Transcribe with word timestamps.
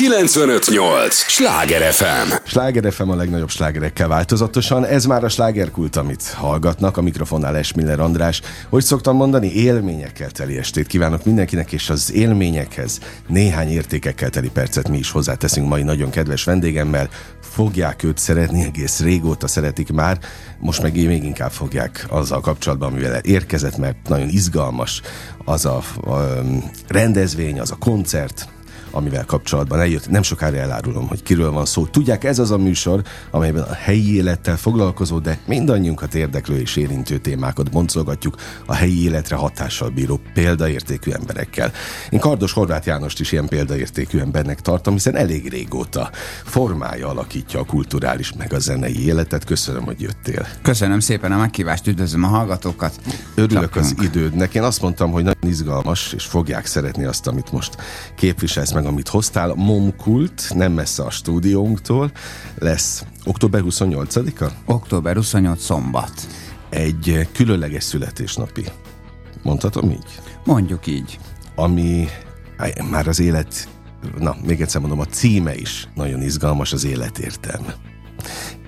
958! 0.00 1.14
Sláger 1.14 1.92
FM! 1.92 2.32
Sláger 2.44 2.92
FM 2.92 3.08
a 3.08 3.14
legnagyobb 3.14 3.50
slágerekkel 3.50 4.08
változatosan. 4.08 4.84
Ez 4.84 5.04
már 5.04 5.24
a 5.24 5.28
slágerkult, 5.28 5.96
amit 5.96 6.22
hallgatnak. 6.22 6.96
A 6.96 7.02
mikrofonnál 7.02 7.56
Esmiller 7.56 8.00
András. 8.00 8.40
Hogy 8.68 8.84
szoktam 8.84 9.16
mondani, 9.16 9.52
élményekkel 9.52 10.30
teli 10.30 10.58
estét 10.58 10.86
kívánok 10.86 11.24
mindenkinek, 11.24 11.72
és 11.72 11.90
az 11.90 12.12
élményekhez 12.12 13.00
néhány 13.26 13.68
értékekkel 13.68 14.30
teli 14.30 14.50
percet 14.50 14.88
mi 14.88 14.98
is 14.98 15.10
hozzáteszünk 15.10 15.68
mai 15.68 15.82
nagyon 15.82 16.10
kedves 16.10 16.44
vendégemmel. 16.44 17.08
Fogják 17.40 18.02
őt 18.02 18.18
szeretni, 18.18 18.64
egész 18.64 19.00
régóta 19.00 19.46
szeretik 19.46 19.92
már, 19.92 20.18
most 20.58 20.82
meg 20.82 20.92
még 20.92 21.24
inkább 21.24 21.52
fogják 21.52 22.06
azzal 22.08 22.40
kapcsolatban, 22.40 22.92
amivel 22.92 23.18
érkezett, 23.18 23.76
mert 23.76 24.08
nagyon 24.08 24.28
izgalmas 24.28 25.00
az 25.44 25.64
a, 25.64 25.76
a 26.06 26.42
rendezvény, 26.88 27.60
az 27.60 27.70
a 27.70 27.76
koncert, 27.76 28.48
amivel 28.90 29.24
kapcsolatban 29.24 29.80
eljött. 29.80 30.10
Nem 30.10 30.22
sokára 30.22 30.56
elárulom, 30.56 31.08
hogy 31.08 31.22
kiről 31.22 31.50
van 31.50 31.64
szó. 31.64 31.86
Tudják, 31.86 32.24
ez 32.24 32.38
az 32.38 32.50
a 32.50 32.58
műsor, 32.58 33.02
amelyben 33.30 33.62
a 33.62 33.74
helyi 33.74 34.14
élettel 34.14 34.56
foglalkozó, 34.56 35.18
de 35.18 35.38
mindannyiunkat 35.46 36.14
érdeklő 36.14 36.60
és 36.60 36.76
érintő 36.76 37.18
témákat 37.18 37.70
boncolgatjuk 37.70 38.36
a 38.66 38.74
helyi 38.74 39.02
életre 39.04 39.36
hatással 39.36 39.88
bíró 39.88 40.20
példaértékű 40.34 41.10
emberekkel. 41.10 41.72
Én 42.10 42.20
Kardos 42.20 42.52
Horváth 42.52 42.86
Jánost 42.86 43.20
is 43.20 43.32
ilyen 43.32 43.48
példaértékű 43.48 44.18
embernek 44.18 44.60
tartom, 44.60 44.94
hiszen 44.94 45.16
elég 45.16 45.48
régóta 45.48 46.10
formája 46.44 47.08
alakítja 47.08 47.60
a 47.60 47.64
kulturális 47.64 48.32
meg 48.32 48.52
a 48.52 48.58
zenei 48.58 49.06
életet. 49.06 49.44
Köszönöm, 49.44 49.84
hogy 49.84 50.00
jöttél. 50.00 50.46
Köszönöm 50.62 51.00
szépen 51.00 51.32
a 51.32 51.36
meghívást, 51.36 51.86
üdvözlöm 51.86 52.24
a 52.24 52.26
hallgatókat. 52.26 53.00
Örülök 53.34 53.72
Csapunk. 53.72 53.84
az 53.84 53.94
idődnek. 54.04 54.54
Én 54.54 54.62
azt 54.62 54.82
mondtam, 54.82 55.10
hogy 55.10 55.24
nagyon 55.24 55.50
izgalmas, 55.50 56.12
és 56.12 56.24
fogják 56.24 56.66
szeretni 56.66 57.04
azt, 57.04 57.26
amit 57.26 57.52
most 57.52 57.76
képviselsz 58.16 58.72
meg 58.80 58.88
amit 58.88 59.08
hoztál, 59.08 59.54
Momkult, 59.54 60.52
nem 60.54 60.72
messze 60.72 61.02
a 61.02 61.10
stúdiónktól, 61.10 62.12
lesz 62.58 63.04
október 63.24 63.62
28-a? 63.64 64.50
Október 64.64 65.16
28 65.16 65.62
szombat. 65.62 66.12
Egy 66.68 67.28
különleges 67.32 67.84
születésnapi. 67.84 68.64
Mondhatom 69.42 69.90
így? 69.90 70.20
Mondjuk 70.44 70.86
így. 70.86 71.18
Ami 71.54 72.08
már 72.90 73.08
az 73.08 73.20
élet, 73.20 73.68
na, 74.18 74.36
még 74.46 74.60
egyszer 74.60 74.80
mondom, 74.80 75.00
a 75.00 75.06
címe 75.06 75.54
is 75.56 75.88
nagyon 75.94 76.22
izgalmas, 76.22 76.72
az 76.72 76.84
élet 76.84 77.18
értelme. 77.18 77.74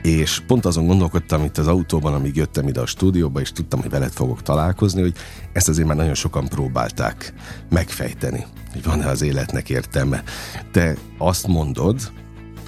És 0.03 0.43
pont 0.47 0.65
azon 0.65 0.87
gondolkodtam 0.87 1.45
itt 1.45 1.59
az 1.59 1.67
autóban, 1.67 2.15
amíg 2.15 2.37
jöttem 2.37 2.69
ide 2.69 2.81
a 2.81 2.87
stúdióba, 2.87 3.41
és 3.41 3.53
tudtam, 3.53 3.81
hogy 3.81 3.91
veled 3.91 4.13
fogok 4.13 4.43
találkozni, 4.43 5.01
hogy 5.01 5.15
ezt 5.53 5.69
azért 5.69 5.87
már 5.87 5.97
nagyon 5.97 6.15
sokan 6.15 6.49
próbálták 6.49 7.33
megfejteni 7.69 8.47
hogy 8.73 8.85
van-e 8.85 9.07
az 9.07 9.23
életnek 9.23 9.71
értelme. 9.71 10.23
Te 10.71 10.97
azt 11.19 11.47
mondod, 11.47 12.13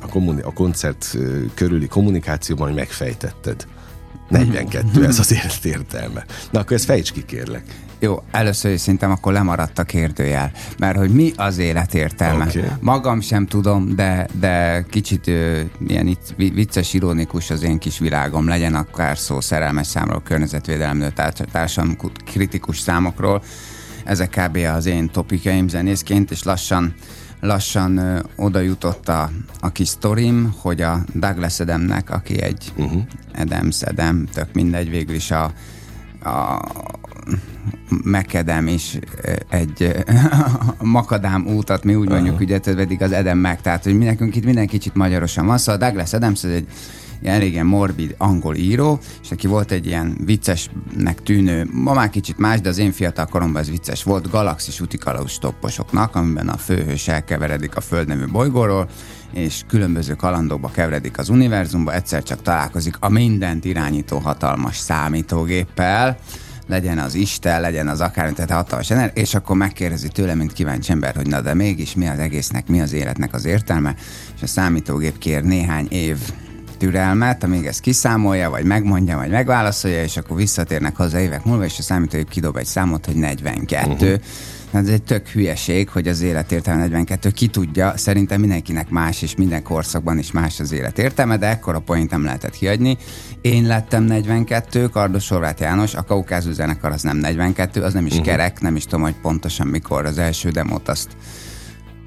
a, 0.02 0.08
kommuni- 0.08 0.42
a 0.42 0.52
koncert 0.52 1.18
körüli 1.54 1.86
kommunikációban, 1.86 2.66
hogy 2.66 2.76
megfejtetted. 2.76 3.66
42, 4.28 5.04
ez 5.04 5.18
az 5.18 5.32
élet 5.32 5.64
értelme. 5.64 6.24
Na 6.50 6.60
akkor 6.60 6.72
ezt 6.72 6.84
fejts 6.84 7.12
ki, 7.12 7.24
kérlek. 7.24 7.64
Jó, 8.04 8.22
először 8.30 8.72
is 8.72 8.80
szerintem 8.80 9.10
akkor 9.10 9.32
lemaradt 9.32 9.78
a 9.78 9.82
kérdőjel, 9.82 10.52
mert 10.78 10.96
hogy 10.96 11.10
mi 11.10 11.32
az 11.36 11.58
élet 11.58 11.94
értelme. 11.94 12.46
Okay. 12.46 12.62
Magam 12.80 13.20
sem 13.20 13.46
tudom, 13.46 13.94
de, 13.94 14.28
de 14.40 14.84
kicsit 14.90 15.26
ö, 15.26 15.60
ilyen 15.86 16.06
itt 16.06 16.34
vicces, 16.36 16.94
ironikus 16.94 17.50
az 17.50 17.62
én 17.62 17.78
kis 17.78 17.98
világom, 17.98 18.48
legyen 18.48 18.74
akár 18.74 19.18
szó 19.18 19.40
szerelmes 19.40 19.86
számról, 19.86 20.22
környezetvédelemről, 20.22 21.12
társadalmi 21.52 21.96
kritikus 22.24 22.78
számokról, 22.78 23.42
ezek 24.04 24.30
kb. 24.30 24.56
az 24.56 24.86
én 24.86 25.10
topikeim 25.10 25.68
zenészként, 25.68 26.30
és 26.30 26.42
lassan 26.42 26.94
lassan 27.40 27.96
ö, 27.96 28.20
oda 28.36 28.60
jutott 28.60 29.08
a, 29.08 29.30
a 29.60 29.72
kis 29.72 29.88
sztorim, 29.88 30.54
hogy 30.58 30.80
a 30.80 31.04
Douglas 31.12 31.60
Adamnek, 31.60 32.10
aki 32.10 32.42
egy 32.42 32.72
uh-huh. 32.76 33.02
Adams, 33.38 33.82
Adam, 33.82 34.26
tök 34.26 34.52
mindegy, 34.52 34.90
végül 34.90 35.14
is 35.14 35.30
a, 35.30 35.52
a 36.24 36.60
megkedem 38.02 38.66
is 38.66 38.98
egy 39.48 40.04
makadám 40.98 41.46
útat, 41.46 41.84
mi 41.84 41.94
úgy 41.94 42.08
mondjuk, 42.08 42.40
uh-huh. 42.40 42.48
ugye, 42.48 42.74
pedig 42.74 43.02
az 43.02 43.12
Edem 43.12 43.38
meg, 43.38 43.60
tehát 43.60 43.84
hogy 43.84 43.98
mi 43.98 44.04
nekünk 44.04 44.36
itt 44.36 44.44
minden 44.44 44.66
kicsit 44.66 44.94
magyarosan 44.94 45.46
van, 45.46 45.58
szóval 45.58 45.76
Douglas 45.76 46.12
Adams 46.12 46.44
ez 46.44 46.50
egy 46.50 46.66
ilyen 47.22 47.38
régen 47.38 47.66
morbid 47.66 48.14
angol 48.18 48.54
író, 48.54 48.98
és 49.22 49.28
neki 49.28 49.46
volt 49.46 49.70
egy 49.70 49.86
ilyen 49.86 50.16
viccesnek 50.24 51.22
tűnő, 51.22 51.68
ma 51.72 51.92
már 51.92 52.10
kicsit 52.10 52.38
más, 52.38 52.60
de 52.60 52.68
az 52.68 52.78
én 52.78 52.92
fiatal 52.92 53.26
koromban 53.26 53.62
ez 53.62 53.70
vicces 53.70 54.02
volt, 54.02 54.30
galaxis 54.30 54.80
utikalaus 54.80 55.38
topposoknak, 55.38 56.16
amiben 56.16 56.48
a 56.48 56.56
főhős 56.56 57.08
elkeveredik 57.08 57.76
a 57.76 57.80
Föld 57.80 58.08
nevű 58.08 58.26
bolygóról, 58.26 58.88
és 59.32 59.62
különböző 59.68 60.14
kalandokba 60.14 60.70
keveredik 60.70 61.18
az 61.18 61.28
univerzumba, 61.28 61.94
egyszer 61.94 62.22
csak 62.22 62.42
találkozik 62.42 62.96
a 63.00 63.08
mindent 63.08 63.64
irányító 63.64 64.18
hatalmas 64.18 64.76
számítógéppel, 64.76 66.18
legyen 66.66 66.98
az 66.98 67.14
Isten, 67.14 67.60
legyen 67.60 67.88
az 67.88 68.00
akár, 68.00 68.32
tehát 68.32 68.50
hatalmas 68.50 68.90
ener, 68.90 69.10
és 69.14 69.34
akkor 69.34 69.56
megkérdezi 69.56 70.08
tőle, 70.08 70.34
mint 70.34 70.52
kíváncsi 70.52 70.92
ember, 70.92 71.14
hogy 71.14 71.26
na 71.26 71.40
de 71.40 71.54
mégis 71.54 71.94
mi 71.94 72.06
az 72.06 72.18
egésznek, 72.18 72.66
mi 72.66 72.80
az 72.80 72.92
életnek 72.92 73.34
az 73.34 73.44
értelme, 73.44 73.94
és 74.36 74.42
a 74.42 74.46
számítógép 74.46 75.18
kér 75.18 75.42
néhány 75.42 75.86
év 75.90 76.18
türelmet, 76.84 77.44
amíg 77.44 77.66
ezt 77.66 77.80
kiszámolja, 77.80 78.50
vagy 78.50 78.64
megmondja, 78.64 79.16
vagy 79.16 79.30
megválaszolja, 79.30 80.02
és 80.02 80.16
akkor 80.16 80.36
visszatérnek 80.36 80.96
haza 80.96 81.18
évek 81.18 81.44
múlva, 81.44 81.64
és 81.64 81.78
a 81.78 81.82
számítógép 81.82 82.28
kidob 82.28 82.56
egy 82.56 82.66
számot, 82.66 83.06
hogy 83.06 83.14
42. 83.14 83.90
Uh-huh. 83.90 84.20
Ez 84.72 84.88
egy 84.88 85.02
tök 85.02 85.28
hülyeség, 85.28 85.88
hogy 85.88 86.08
az 86.08 86.20
élet 86.20 86.52
értelme 86.52 86.80
42, 86.80 87.30
ki 87.30 87.46
tudja, 87.46 87.92
szerintem 87.96 88.40
mindenkinek 88.40 88.88
más, 88.88 89.22
és 89.22 89.34
minden 89.34 89.62
korszakban 89.62 90.18
is 90.18 90.32
más 90.32 90.60
az 90.60 90.72
élet 90.72 90.98
értelme, 90.98 91.36
de 91.36 91.46
ekkor 91.46 91.74
a 91.74 91.78
point 91.78 92.10
nem 92.10 92.24
lehetett 92.24 92.56
kiadni. 92.56 92.96
Én 93.40 93.66
lettem 93.66 94.02
42, 94.04 94.86
Kardos 94.86 95.28
Horváth 95.28 95.60
János, 95.60 95.94
a 95.94 96.02
Kaukázus 96.02 96.54
zenekar 96.54 96.92
az 96.92 97.02
nem 97.02 97.16
42, 97.16 97.82
az 97.82 97.92
nem 97.92 98.06
is 98.06 98.12
uh-huh. 98.12 98.26
kerek, 98.26 98.60
nem 98.60 98.76
is 98.76 98.84
tudom, 98.84 99.02
hogy 99.02 99.16
pontosan 99.22 99.66
mikor 99.66 100.04
az 100.04 100.18
első 100.18 100.50
demót 100.50 100.88
azt 100.88 101.08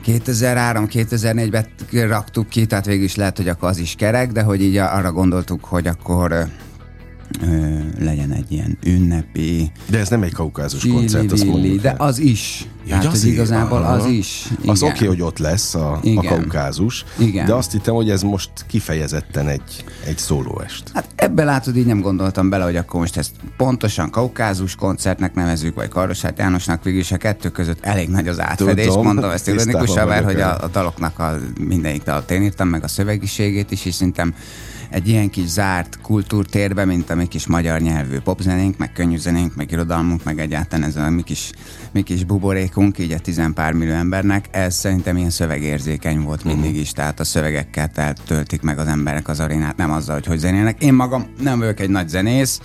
2003-2004-ben 0.07 1.65
raktuk 2.07 2.49
ki, 2.49 2.65
tehát 2.65 2.85
végül 2.85 3.03
is 3.03 3.15
lehet, 3.15 3.37
hogy 3.37 3.47
akkor 3.47 3.69
az 3.69 3.77
is 3.77 3.95
kerek, 3.97 4.31
de 4.31 4.41
hogy 4.41 4.61
így 4.61 4.77
arra 4.77 5.11
gondoltuk, 5.11 5.63
hogy 5.63 5.87
akkor 5.87 6.47
ö, 7.41 7.77
legyen 7.99 8.31
egy 8.31 8.51
ilyen 8.51 8.77
ünnepi... 8.85 9.71
De 9.89 9.99
ez 9.99 10.09
nem 10.09 10.23
egy 10.23 10.33
kaukázus 10.33 10.87
koncert, 10.87 11.31
azt 11.31 11.45
mondjuk. 11.45 11.81
De 11.81 11.95
az 11.97 12.19
is. 12.19 12.67
Ja, 12.87 12.95
hát, 12.95 13.05
az 13.05 13.23
igazából 13.23 13.77
aha. 13.77 13.93
az 13.93 14.05
is. 14.05 14.45
Igen. 14.59 14.69
Az 14.69 14.83
oké, 14.83 14.93
okay, 14.93 15.07
hogy 15.07 15.21
ott 15.21 15.37
lesz 15.37 15.75
a, 15.75 15.99
a 16.15 16.23
kaukázus, 16.23 17.05
Igen. 17.17 17.45
de 17.45 17.53
azt 17.53 17.71
hittem, 17.71 17.93
hogy 17.93 18.09
ez 18.09 18.21
most 18.21 18.49
kifejezetten 18.67 19.47
egy, 19.47 19.83
egy 20.05 20.17
szólóest. 20.17 20.83
Hát 20.93 21.07
ebbe 21.15 21.43
látod, 21.43 21.77
így 21.77 21.85
nem 21.85 22.01
gondoltam 22.01 22.49
bele, 22.49 22.63
hogy 22.63 22.75
akkor 22.75 22.99
most 22.99 23.17
ezt 23.17 23.31
pontosan 23.57 24.09
kaukázus 24.09 24.75
koncertnek 24.75 25.33
nevezük, 25.33 25.75
vagy 25.75 25.89
Karosát 25.89 26.37
Jánosnak, 26.37 26.83
végül 26.83 26.99
is 26.99 27.11
a 27.11 27.17
kettő 27.17 27.49
között 27.49 27.85
elég 27.85 28.09
nagy 28.09 28.27
az 28.27 28.39
átfedés, 28.39 28.85
Tudom, 28.85 29.03
mondom 29.03 29.29
ezt 29.29 29.47
ironikusan, 29.47 30.07
mert 30.07 30.23
hogy 30.25 30.41
a, 30.41 30.63
a 30.63 30.67
daloknak 30.67 31.19
a 31.19 31.37
mindegyik 31.59 32.03
dalt 32.03 32.31
én 32.31 32.41
írtam, 32.41 32.67
meg 32.67 32.83
a 32.83 32.87
szövegiségét 32.87 33.71
is, 33.71 33.85
és 33.85 33.93
szerintem 33.93 34.33
egy 34.89 35.07
ilyen 35.07 35.29
kis 35.29 35.47
zárt 35.47 36.01
kultúrtérbe, 36.01 36.85
mint 36.85 37.09
a 37.09 37.15
mi 37.15 37.27
kis 37.27 37.47
magyar 37.47 37.79
nyelvű 37.79 38.19
popzenénk, 38.19 38.77
meg 38.77 38.91
könnyűzenénk, 38.91 39.55
meg 39.55 39.71
irodalmunk, 39.71 40.23
meg 40.23 40.39
egyáltalán 40.39 40.87
ez 40.87 40.95
a 40.95 41.09
mi 41.09 41.21
kis, 41.21 41.51
mi 41.91 42.01
kis 42.01 42.23
buborékunk, 42.23 42.99
így 42.99 43.11
a 43.11 43.19
tizenpár 43.19 43.73
millió 43.73 43.93
embernek, 43.93 44.45
ez 44.51 44.75
szerintem 44.75 45.17
ilyen 45.17 45.29
szövegérzékeny 45.29 46.21
volt 46.21 46.43
mindig 46.43 46.75
is, 46.75 46.91
tehát 46.91 47.19
a 47.19 47.23
szövegekkel 47.23 48.13
töltik 48.25 48.61
meg 48.61 48.79
az 48.79 48.87
emberek 48.87 49.27
az 49.27 49.39
arénát, 49.39 49.77
nem 49.77 49.91
azzal, 49.91 50.15
hogy 50.15 50.25
hogy 50.25 50.37
zenélnek. 50.37 50.83
Én 50.83 50.93
magam 50.93 51.25
nem 51.41 51.59
vagyok 51.59 51.79
egy 51.79 51.89
nagy 51.89 52.09
zenész, 52.09 52.59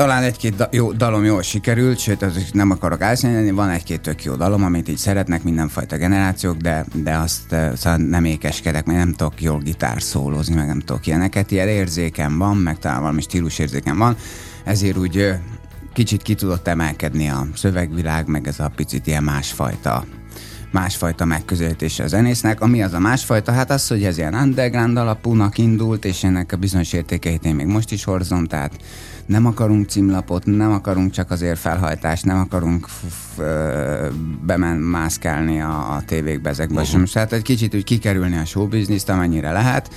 talán 0.00 0.22
egy-két 0.22 0.56
da- 0.56 0.68
jó 0.72 0.92
dalom 0.92 1.24
jól 1.24 1.42
sikerült, 1.42 1.98
sőt, 1.98 2.22
az 2.22 2.44
nem 2.52 2.70
akarok 2.70 3.00
álszínűzni, 3.00 3.50
van 3.50 3.68
egy-két 3.68 4.00
tök 4.00 4.24
jó 4.24 4.34
dalom, 4.34 4.64
amit 4.64 4.88
így 4.88 4.96
szeretnek 4.96 5.42
mindenfajta 5.42 5.96
generációk, 5.96 6.56
de, 6.56 6.84
de 6.94 7.16
azt 7.16 7.56
szóval 7.74 7.96
nem 7.96 8.24
ékeskedek, 8.24 8.84
mert 8.84 8.98
nem 8.98 9.12
tudok 9.12 9.42
jól 9.42 9.58
gitár 9.58 10.02
szólózni, 10.02 10.54
meg 10.54 10.66
nem 10.66 10.80
tudok 10.80 11.06
ilyeneket. 11.06 11.50
Ilyen 11.50 11.68
érzékem 11.68 12.38
van, 12.38 12.56
meg 12.56 12.78
talán 12.78 13.00
valami 13.00 13.20
stílusérzékem 13.20 13.98
van, 13.98 14.16
ezért 14.64 14.96
úgy 14.96 15.34
kicsit 15.92 16.22
ki 16.22 16.34
tudott 16.34 16.68
emelkedni 16.68 17.28
a 17.28 17.46
szövegvilág, 17.54 18.26
meg 18.26 18.46
ez 18.46 18.60
a 18.60 18.72
picit 18.76 19.06
ilyen 19.06 19.22
másfajta 19.22 20.04
másfajta 20.70 21.24
megközelítése 21.24 22.02
a 22.02 22.06
zenésznek. 22.06 22.60
Ami 22.60 22.82
az 22.82 22.92
a 22.92 22.98
másfajta? 22.98 23.52
Hát 23.52 23.70
az, 23.70 23.88
hogy 23.88 24.04
ez 24.04 24.18
ilyen 24.18 24.34
underground 24.34 24.96
alapúnak 24.96 25.58
indult, 25.58 26.04
és 26.04 26.24
ennek 26.24 26.52
a 26.52 26.56
bizonyos 26.56 26.92
értékeit 26.92 27.44
én 27.44 27.54
még 27.54 27.66
most 27.66 27.92
is 27.92 28.04
horzom, 28.04 28.46
tehát 28.46 28.72
nem 29.30 29.46
akarunk 29.46 29.88
címlapot, 29.88 30.46
nem 30.46 30.72
akarunk 30.72 31.10
csak 31.10 31.30
azért 31.30 31.58
felhajtást, 31.58 32.24
nem 32.24 32.38
akarunk 32.38 32.86
bemen 34.46 34.76
mászkálni 34.76 35.60
a, 35.60 35.94
a 35.94 36.02
tévékbe 36.06 36.48
ezekbe 36.48 36.80
uh-huh. 36.80 36.90
sem. 36.90 37.04
Tehát 37.04 37.32
egy 37.32 37.42
kicsit 37.42 37.74
úgy 37.74 37.84
kikerülni 37.84 38.36
a 38.36 38.44
showbizniszt, 38.44 39.08
amennyire 39.08 39.52
lehet. 39.52 39.90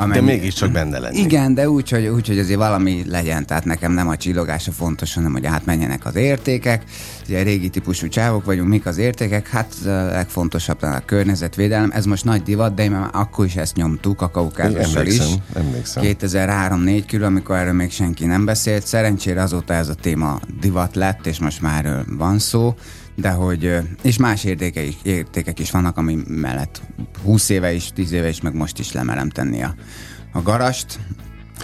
Amennyi, 0.00 0.26
de 0.26 0.32
mégiscsak 0.32 0.72
benne 0.72 0.98
lenni. 0.98 1.18
Igen, 1.18 1.54
de 1.54 1.70
úgy 1.70 1.90
hogy, 1.90 2.06
úgy, 2.06 2.26
hogy 2.26 2.38
azért 2.38 2.58
valami 2.58 3.04
legyen, 3.06 3.46
tehát 3.46 3.64
nekem 3.64 3.92
nem 3.92 4.08
a 4.08 4.16
csillogás 4.16 4.68
a 4.68 4.72
fontos, 4.72 5.14
hanem 5.14 5.32
hogy 5.32 5.46
átmenjenek 5.46 6.04
az 6.04 6.14
értékek. 6.14 6.82
Ugye 7.26 7.42
régi 7.42 7.68
típusú 7.68 8.08
csávok 8.08 8.44
vagyunk, 8.44 8.68
mik 8.68 8.86
az 8.86 8.98
értékek? 8.98 9.48
Hát 9.48 9.74
a 9.84 9.88
legfontosabb 9.88 10.82
a 10.82 11.02
környezetvédelem. 11.04 11.90
Ez 11.94 12.04
most 12.04 12.24
nagy 12.24 12.42
divat, 12.42 12.74
de 12.74 12.88
már 12.88 13.08
akkor 13.12 13.44
is 13.44 13.56
ezt 13.56 13.76
nyomtuk 13.76 14.22
a 14.22 14.30
kaukázussal 14.30 15.06
is. 15.06 15.20
Emlékszem. 15.54 16.02
2003-4 16.06 17.02
körül, 17.06 17.26
amikor 17.26 17.56
erről 17.56 17.72
még 17.72 17.90
senki 17.90 18.26
nem 18.26 18.44
beszélt. 18.44 18.86
Szerencsére 18.86 19.42
azóta 19.42 19.74
ez 19.74 19.88
a 19.88 19.94
téma 19.94 20.40
divat 20.60 20.94
lett, 20.94 21.26
és 21.26 21.38
most 21.38 21.60
már 21.60 22.04
van 22.08 22.38
szó 22.38 22.74
de 23.20 23.30
hogy, 23.30 23.76
és 24.02 24.16
más 24.16 24.44
értékek, 24.44 24.94
értékek 25.02 25.58
is 25.58 25.70
vannak, 25.70 25.96
ami 25.96 26.18
mellett 26.26 26.82
20 27.24 27.48
éve 27.48 27.72
is, 27.72 27.90
10 27.94 28.12
éve 28.12 28.28
is, 28.28 28.40
meg 28.40 28.54
most 28.54 28.78
is 28.78 28.92
lemerem 28.92 29.28
tenni 29.28 29.62
a, 29.62 29.74
a 30.32 30.42
garast, 30.42 30.98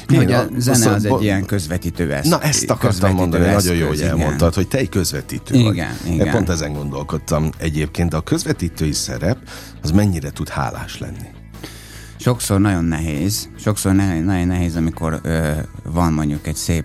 igen, 0.08 0.22
hogy 0.22 0.32
a 0.32 0.60
zene 0.60 0.90
az 0.90 1.04
egy 1.04 1.22
ilyen 1.22 1.44
közvetítő 1.44 2.12
eszköz. 2.12 2.30
Na 2.30 2.40
ezt 2.40 2.70
akartam 2.70 3.14
mondani, 3.14 3.44
eszköz, 3.44 3.64
nagyon 3.64 3.82
jó, 3.82 3.88
hogy 3.88 4.00
elmondtad, 4.00 4.36
igen. 4.36 4.52
hogy 4.54 4.68
te 4.68 4.78
egy 4.78 4.88
közvetítő 4.88 5.54
igen, 5.54 5.96
vagy. 6.02 6.12
Igen. 6.12 6.30
Pont 6.30 6.48
ezen 6.48 6.72
gondolkodtam 6.72 7.50
egyébként. 7.58 8.14
A 8.14 8.20
közvetítői 8.20 8.92
szerep 8.92 9.38
az 9.82 9.90
mennyire 9.90 10.30
tud 10.30 10.48
hálás 10.48 10.98
lenni? 10.98 11.28
Sokszor 12.16 12.60
nagyon 12.60 12.84
nehéz, 12.84 13.48
sokszor 13.58 13.92
nehéz, 13.92 14.24
nagyon 14.24 14.46
nehéz, 14.46 14.76
amikor 14.76 15.20
ö, 15.22 15.50
van 15.82 16.12
mondjuk 16.12 16.46
egy 16.46 16.56
szép 16.56 16.84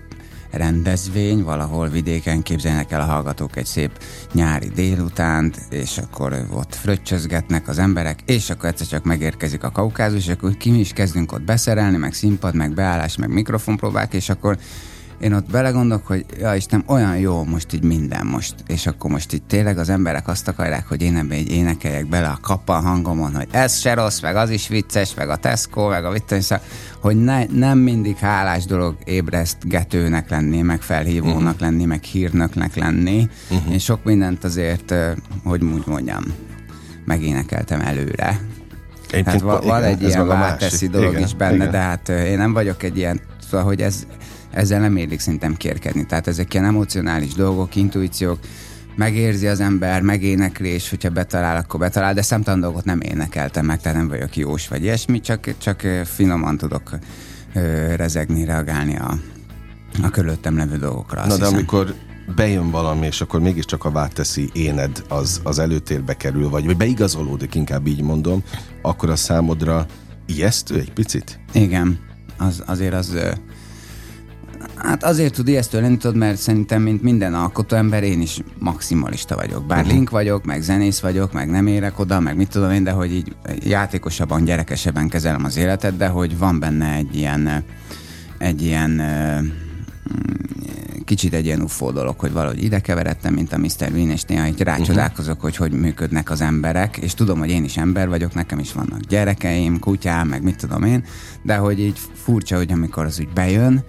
rendezvény, 0.50 1.42
valahol 1.42 1.88
vidéken 1.88 2.42
képzelnek 2.42 2.90
el 2.90 3.00
a 3.00 3.04
hallgatók 3.04 3.56
egy 3.56 3.66
szép 3.66 3.90
nyári 4.32 4.68
délutánt, 4.68 5.60
és 5.70 5.98
akkor 5.98 6.46
ott 6.52 6.74
fröccsözgetnek 6.74 7.68
az 7.68 7.78
emberek, 7.78 8.18
és 8.24 8.50
akkor 8.50 8.68
egyszer 8.68 8.86
csak 8.86 9.04
megérkezik 9.04 9.64
a 9.64 9.70
kaukázus, 9.70 10.26
és 10.26 10.32
akkor 10.32 10.56
ki 10.56 10.78
is 10.78 10.92
kezdünk 10.92 11.32
ott 11.32 11.42
beszerelni, 11.42 11.96
meg 11.96 12.12
színpad, 12.12 12.54
meg 12.54 12.74
beállás, 12.74 13.16
meg 13.16 13.28
mikrofonpróbák, 13.28 14.14
és 14.14 14.28
akkor 14.28 14.58
én 15.20 15.32
ott 15.32 15.50
belegondolok, 15.50 16.06
hogy 16.06 16.24
ja 16.38 16.54
Isten, 16.54 16.82
olyan 16.86 17.18
jó 17.18 17.44
most 17.44 17.72
így 17.72 17.82
minden 17.82 18.26
most, 18.26 18.54
és 18.66 18.86
akkor 18.86 19.10
most 19.10 19.32
itt 19.32 19.48
tényleg 19.48 19.78
az 19.78 19.88
emberek 19.88 20.28
azt 20.28 20.48
akarják, 20.48 20.86
hogy 20.88 21.02
én 21.02 21.16
ebbe 21.16 21.34
egy 21.34 21.50
énekeljek 21.50 22.06
bele 22.06 22.28
a 22.28 22.38
kappa 22.40 22.72
hangomon, 22.72 23.34
hogy 23.34 23.48
ez 23.50 23.78
se 23.78 23.94
rossz, 23.94 24.20
meg 24.20 24.36
az 24.36 24.50
is 24.50 24.68
vicces, 24.68 25.14
meg 25.14 25.28
a 25.28 25.36
Tesco, 25.36 25.88
meg 25.88 26.04
a 26.04 26.10
vittem, 26.10 26.40
szóval, 26.40 26.64
hogy 27.00 27.24
ne, 27.24 27.44
nem 27.44 27.78
mindig 27.78 28.16
hálás 28.16 28.64
dolog 28.64 28.96
ébresztgetőnek 29.04 30.30
lenni, 30.30 30.60
meg 30.60 30.82
felhívónak 30.82 31.42
uh-huh. 31.42 31.60
lenni, 31.60 31.84
meg 31.84 32.02
hírnöknek 32.02 32.76
lenni. 32.76 33.28
Uh-huh. 33.50 33.72
Én 33.72 33.78
sok 33.78 34.04
mindent 34.04 34.44
azért, 34.44 34.94
hogy 35.44 35.64
úgy 35.64 35.86
mondjam, 35.86 36.22
megénekeltem 37.04 37.80
előre. 37.80 38.40
Én 39.12 39.24
hát 39.24 39.40
van, 39.40 39.60
van 39.64 39.82
egy 39.82 40.02
ilyen 40.02 40.26
válteszi 40.26 40.88
dolog 40.88 41.12
igen, 41.12 41.24
is 41.24 41.34
benne, 41.34 41.54
igen. 41.54 41.70
de 41.70 41.78
hát 41.78 42.08
én 42.08 42.38
nem 42.38 42.52
vagyok 42.52 42.82
egy 42.82 42.96
ilyen, 42.96 43.20
szóval, 43.50 43.66
hogy 43.66 43.80
ez 43.80 44.06
ezzel 44.50 44.80
nem 44.80 44.96
érlik 44.96 45.20
szerintem 45.20 45.56
kérkedni. 45.56 46.06
Tehát 46.06 46.26
ezek 46.26 46.54
ilyen 46.54 46.66
emocionális 46.66 47.34
dolgok, 47.34 47.76
intuíciók, 47.76 48.38
megérzi 48.96 49.46
az 49.46 49.60
ember, 49.60 50.02
megénekli, 50.02 50.68
és 50.68 50.90
hogyha 50.90 51.10
betalál, 51.10 51.56
akkor 51.56 51.80
betalál, 51.80 52.14
de 52.14 52.22
szemtelen 52.22 52.60
dolgot 52.60 52.84
nem 52.84 53.00
énekeltem 53.00 53.66
meg, 53.66 53.80
tehát 53.80 53.98
nem 53.98 54.08
vagyok 54.08 54.36
jós 54.36 54.68
vagy 54.68 54.82
ilyesmi, 54.82 55.20
csak, 55.20 55.54
csak 55.58 55.80
finoman 56.04 56.56
tudok 56.56 56.98
ö, 57.54 57.94
rezegni, 57.94 58.44
reagálni 58.44 58.96
a, 58.96 59.18
a 60.02 60.10
körülöttem 60.10 60.56
levő 60.56 60.76
dolgokra. 60.76 61.20
Na 61.20 61.26
de 61.26 61.34
hiszem. 61.34 61.54
amikor 61.54 61.94
bejön 62.34 62.70
valami, 62.70 63.06
és 63.06 63.20
akkor 63.20 63.40
mégiscsak 63.40 63.84
a 63.84 63.90
várteszi 63.90 64.50
éned 64.52 65.04
az, 65.08 65.40
az 65.44 65.58
előtérbe 65.58 66.16
kerül, 66.16 66.48
vagy, 66.48 66.64
vagy 66.64 66.76
beigazolódik, 66.76 67.54
inkább 67.54 67.86
így 67.86 68.02
mondom, 68.02 68.42
akkor 68.82 69.10
a 69.10 69.16
számodra 69.16 69.86
ijesztő 70.26 70.78
egy 70.78 70.92
picit? 70.92 71.40
Igen, 71.52 71.98
az, 72.38 72.62
azért 72.66 72.94
az 72.94 73.18
Hát 74.82 75.04
azért 75.04 75.34
tud 75.34 75.48
ijesztő 75.48 75.80
lenni, 75.80 75.96
tudod, 75.96 76.16
mert 76.16 76.36
szerintem, 76.36 76.82
mint 76.82 77.02
minden 77.02 77.34
alkotó 77.34 77.76
ember, 77.76 78.02
én 78.02 78.20
is 78.20 78.40
maximalista 78.58 79.34
vagyok. 79.34 79.66
Bár 79.66 79.78
uh-huh. 79.78 79.94
link 79.94 80.10
vagyok, 80.10 80.44
meg 80.44 80.62
zenész 80.62 81.00
vagyok, 81.00 81.32
meg 81.32 81.50
nem 81.50 81.66
érek 81.66 81.98
oda, 81.98 82.20
meg 82.20 82.36
mit 82.36 82.48
tudom 82.48 82.70
én, 82.70 82.84
de 82.84 82.90
hogy 82.90 83.12
így 83.12 83.34
játékosabban, 83.58 84.44
gyerekesebben 84.44 85.08
kezelem 85.08 85.44
az 85.44 85.56
életet, 85.56 85.96
de 85.96 86.08
hogy 86.08 86.38
van 86.38 86.58
benne 86.58 86.94
egy 86.94 87.16
ilyen, 87.16 87.64
egy 88.38 88.62
ilyen 88.62 89.00
kicsit 91.04 91.34
egy 91.34 91.44
ilyen 91.44 91.60
ufó 91.60 91.90
dolog, 91.90 92.18
hogy 92.18 92.32
valahogy 92.32 92.62
ide 92.62 92.80
keveredtem, 92.80 93.34
mint 93.34 93.52
a 93.52 93.58
Mr. 93.58 93.92
Bean, 93.92 94.10
és 94.10 94.22
néha 94.22 94.46
így 94.46 94.60
rácsodálkozok, 94.60 95.34
uh-huh. 95.34 95.50
hogy 95.50 95.56
hogy 95.56 95.80
működnek 95.80 96.30
az 96.30 96.40
emberek, 96.40 96.96
és 96.96 97.14
tudom, 97.14 97.38
hogy 97.38 97.50
én 97.50 97.64
is 97.64 97.76
ember 97.76 98.08
vagyok, 98.08 98.34
nekem 98.34 98.58
is 98.58 98.72
vannak 98.72 99.00
gyerekeim, 99.00 99.78
kutyám, 99.78 100.28
meg 100.28 100.42
mit 100.42 100.56
tudom 100.56 100.84
én, 100.84 101.04
de 101.42 101.56
hogy 101.56 101.80
így 101.80 101.98
furcsa, 102.14 102.56
hogy 102.56 102.72
amikor 102.72 103.04
az 103.04 103.20
úgy 103.20 103.28
bejön, 103.28 103.84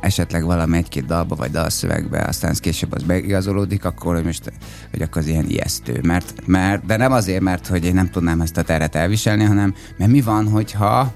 esetleg 0.00 0.44
valami 0.44 0.76
egy-két 0.76 1.06
dalba 1.06 1.34
vagy 1.34 1.50
dalszövegbe, 1.50 2.24
aztán 2.28 2.54
később 2.60 2.92
az 2.92 3.02
beigazolódik, 3.02 3.84
akkor 3.84 4.14
hogy 4.14 4.24
most 4.24 4.52
hogy 4.90 5.02
akkor 5.02 5.22
az 5.22 5.28
ilyen 5.28 5.48
ijesztő. 5.48 6.00
Mert, 6.02 6.46
mert, 6.46 6.86
de 6.86 6.96
nem 6.96 7.12
azért, 7.12 7.40
mert 7.40 7.66
hogy 7.66 7.84
én 7.84 7.94
nem 7.94 8.10
tudnám 8.10 8.40
ezt 8.40 8.56
a 8.56 8.62
teret 8.62 8.94
elviselni, 8.94 9.44
hanem 9.44 9.74
mert 9.96 10.10
mi 10.10 10.20
van, 10.20 10.48
hogyha 10.48 11.12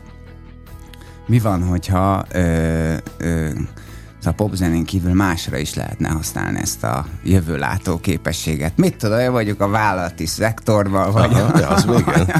mi 1.26 1.38
van, 1.38 1.62
hogyha 1.62 2.24
ö, 2.32 2.94
ö, 3.18 3.50
a 4.26 4.32
popzenén 4.32 4.84
kívül 4.84 5.12
másra 5.12 5.56
is 5.56 5.74
lehetne 5.74 6.08
használni 6.08 6.58
ezt 6.58 6.84
a 6.84 7.06
jövőlátó 7.24 7.98
képességet. 7.98 8.76
Mit 8.76 8.96
tudom, 8.96 9.18
én 9.18 9.32
vagyok 9.32 9.60
a 9.60 9.68
vállalati 9.68 10.26
szektorban, 10.26 11.12
vagy 11.12 11.32
Aha, 11.34 11.58
a, 11.58 11.72
az 11.72 11.84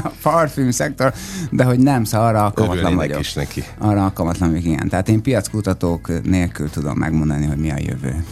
a 0.03 0.11
parfüm 0.21 0.71
szektor, 0.71 1.13
de 1.51 1.63
hogy 1.63 1.79
nem, 1.79 2.03
szóval 2.03 2.27
arra 2.27 2.43
alkalmatlan 2.43 2.95
vagyok. 2.95 3.19
is 3.19 3.33
neki. 3.33 3.63
Arra 3.77 4.03
alkalmatlan 4.03 4.49
vagyok, 4.49 4.65
igen. 4.65 4.89
Tehát 4.89 5.09
én 5.09 5.21
piackutatók 5.21 6.23
nélkül 6.23 6.69
tudom 6.69 6.97
megmondani, 6.97 7.45
hogy 7.45 7.57
mi 7.57 7.71
a 7.71 7.77
jövő. 7.77 8.23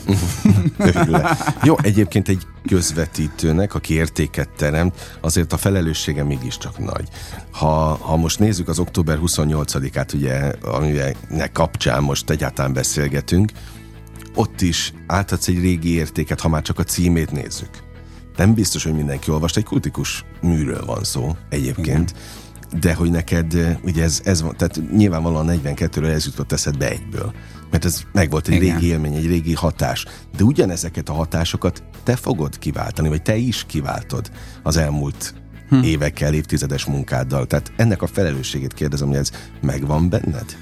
Jó, 1.64 1.76
egyébként 1.82 2.30
egy 2.30 2.46
közvetítőnek, 2.68 3.74
aki 3.74 3.94
értéket 3.94 4.50
teremt, 4.58 5.18
azért 5.22 5.54
a 5.54 5.58
felelőssége 5.58 6.24
mégiscsak 6.24 6.80
nagy. 6.80 7.08
Ha, 7.52 7.98
ha 8.02 8.16
most 8.16 8.40
nézzük 8.40 8.68
az 8.68 8.80
október 8.80 9.18
28-át, 9.22 10.14
ugye, 10.14 10.52
aminek 10.62 11.52
kapcsán 11.54 12.04
most 12.04 12.30
egyáltalán 12.30 12.74
beszélgetünk, 12.74 13.47
ott 14.36 14.62
is 14.62 14.94
átadsz 15.08 15.48
egy 15.48 15.60
régi 15.60 15.90
értéket, 15.94 16.40
ha 16.40 16.50
már 16.50 16.62
csak 16.62 16.80
a 16.80 16.84
címét 16.84 17.32
nézzük. 17.32 17.70
Nem 18.38 18.54
biztos, 18.54 18.84
hogy 18.84 18.94
mindenki 18.94 19.32
olvast, 19.32 19.58
egy 19.58 19.64
kultikus 19.64 20.26
műről 20.42 20.86
van 20.86 21.04
szó 21.04 21.36
egyébként, 21.50 22.14
Igen. 22.68 22.80
de 22.80 22.94
hogy 22.94 23.12
neked, 23.12 23.78
ugye 23.84 24.04
ez, 24.04 24.22
ez 24.24 24.42
van, 24.42 24.58
tehát 24.58 24.82
nyilvánvalóan 24.92 25.60
42-ről 25.64 26.14
ez 26.14 26.26
jutott 26.26 26.52
eszedbe 26.52 26.90
egyből 26.90 27.34
mert 27.72 27.86
ez 27.86 28.04
meg 28.12 28.30
volt 28.30 28.48
egy 28.48 28.56
Igen. 28.56 28.76
régi 28.76 28.88
élmény, 28.92 29.16
egy 29.16 29.28
régi 29.28 29.54
hatás. 29.54 30.06
De 30.38 30.44
ugyanezeket 30.44 31.10
a 31.10 31.14
hatásokat 31.14 31.84
te 32.04 32.16
fogod 32.16 32.58
kiváltani, 32.58 33.08
vagy 33.08 33.22
te 33.22 33.36
is 33.36 33.66
kiváltod 33.66 34.32
az 34.64 34.78
elmúlt 34.78 35.34
hm. 35.70 35.82
évekkel, 35.84 36.34
évtizedes 36.34 36.86
munkáddal. 36.86 37.48
Tehát 37.48 37.72
ennek 37.76 38.02
a 38.02 38.08
felelősségét 38.08 38.74
kérdezem, 38.74 39.08
hogy 39.08 39.18
ez 39.18 39.32
megvan 39.62 40.10
benned? 40.10 40.58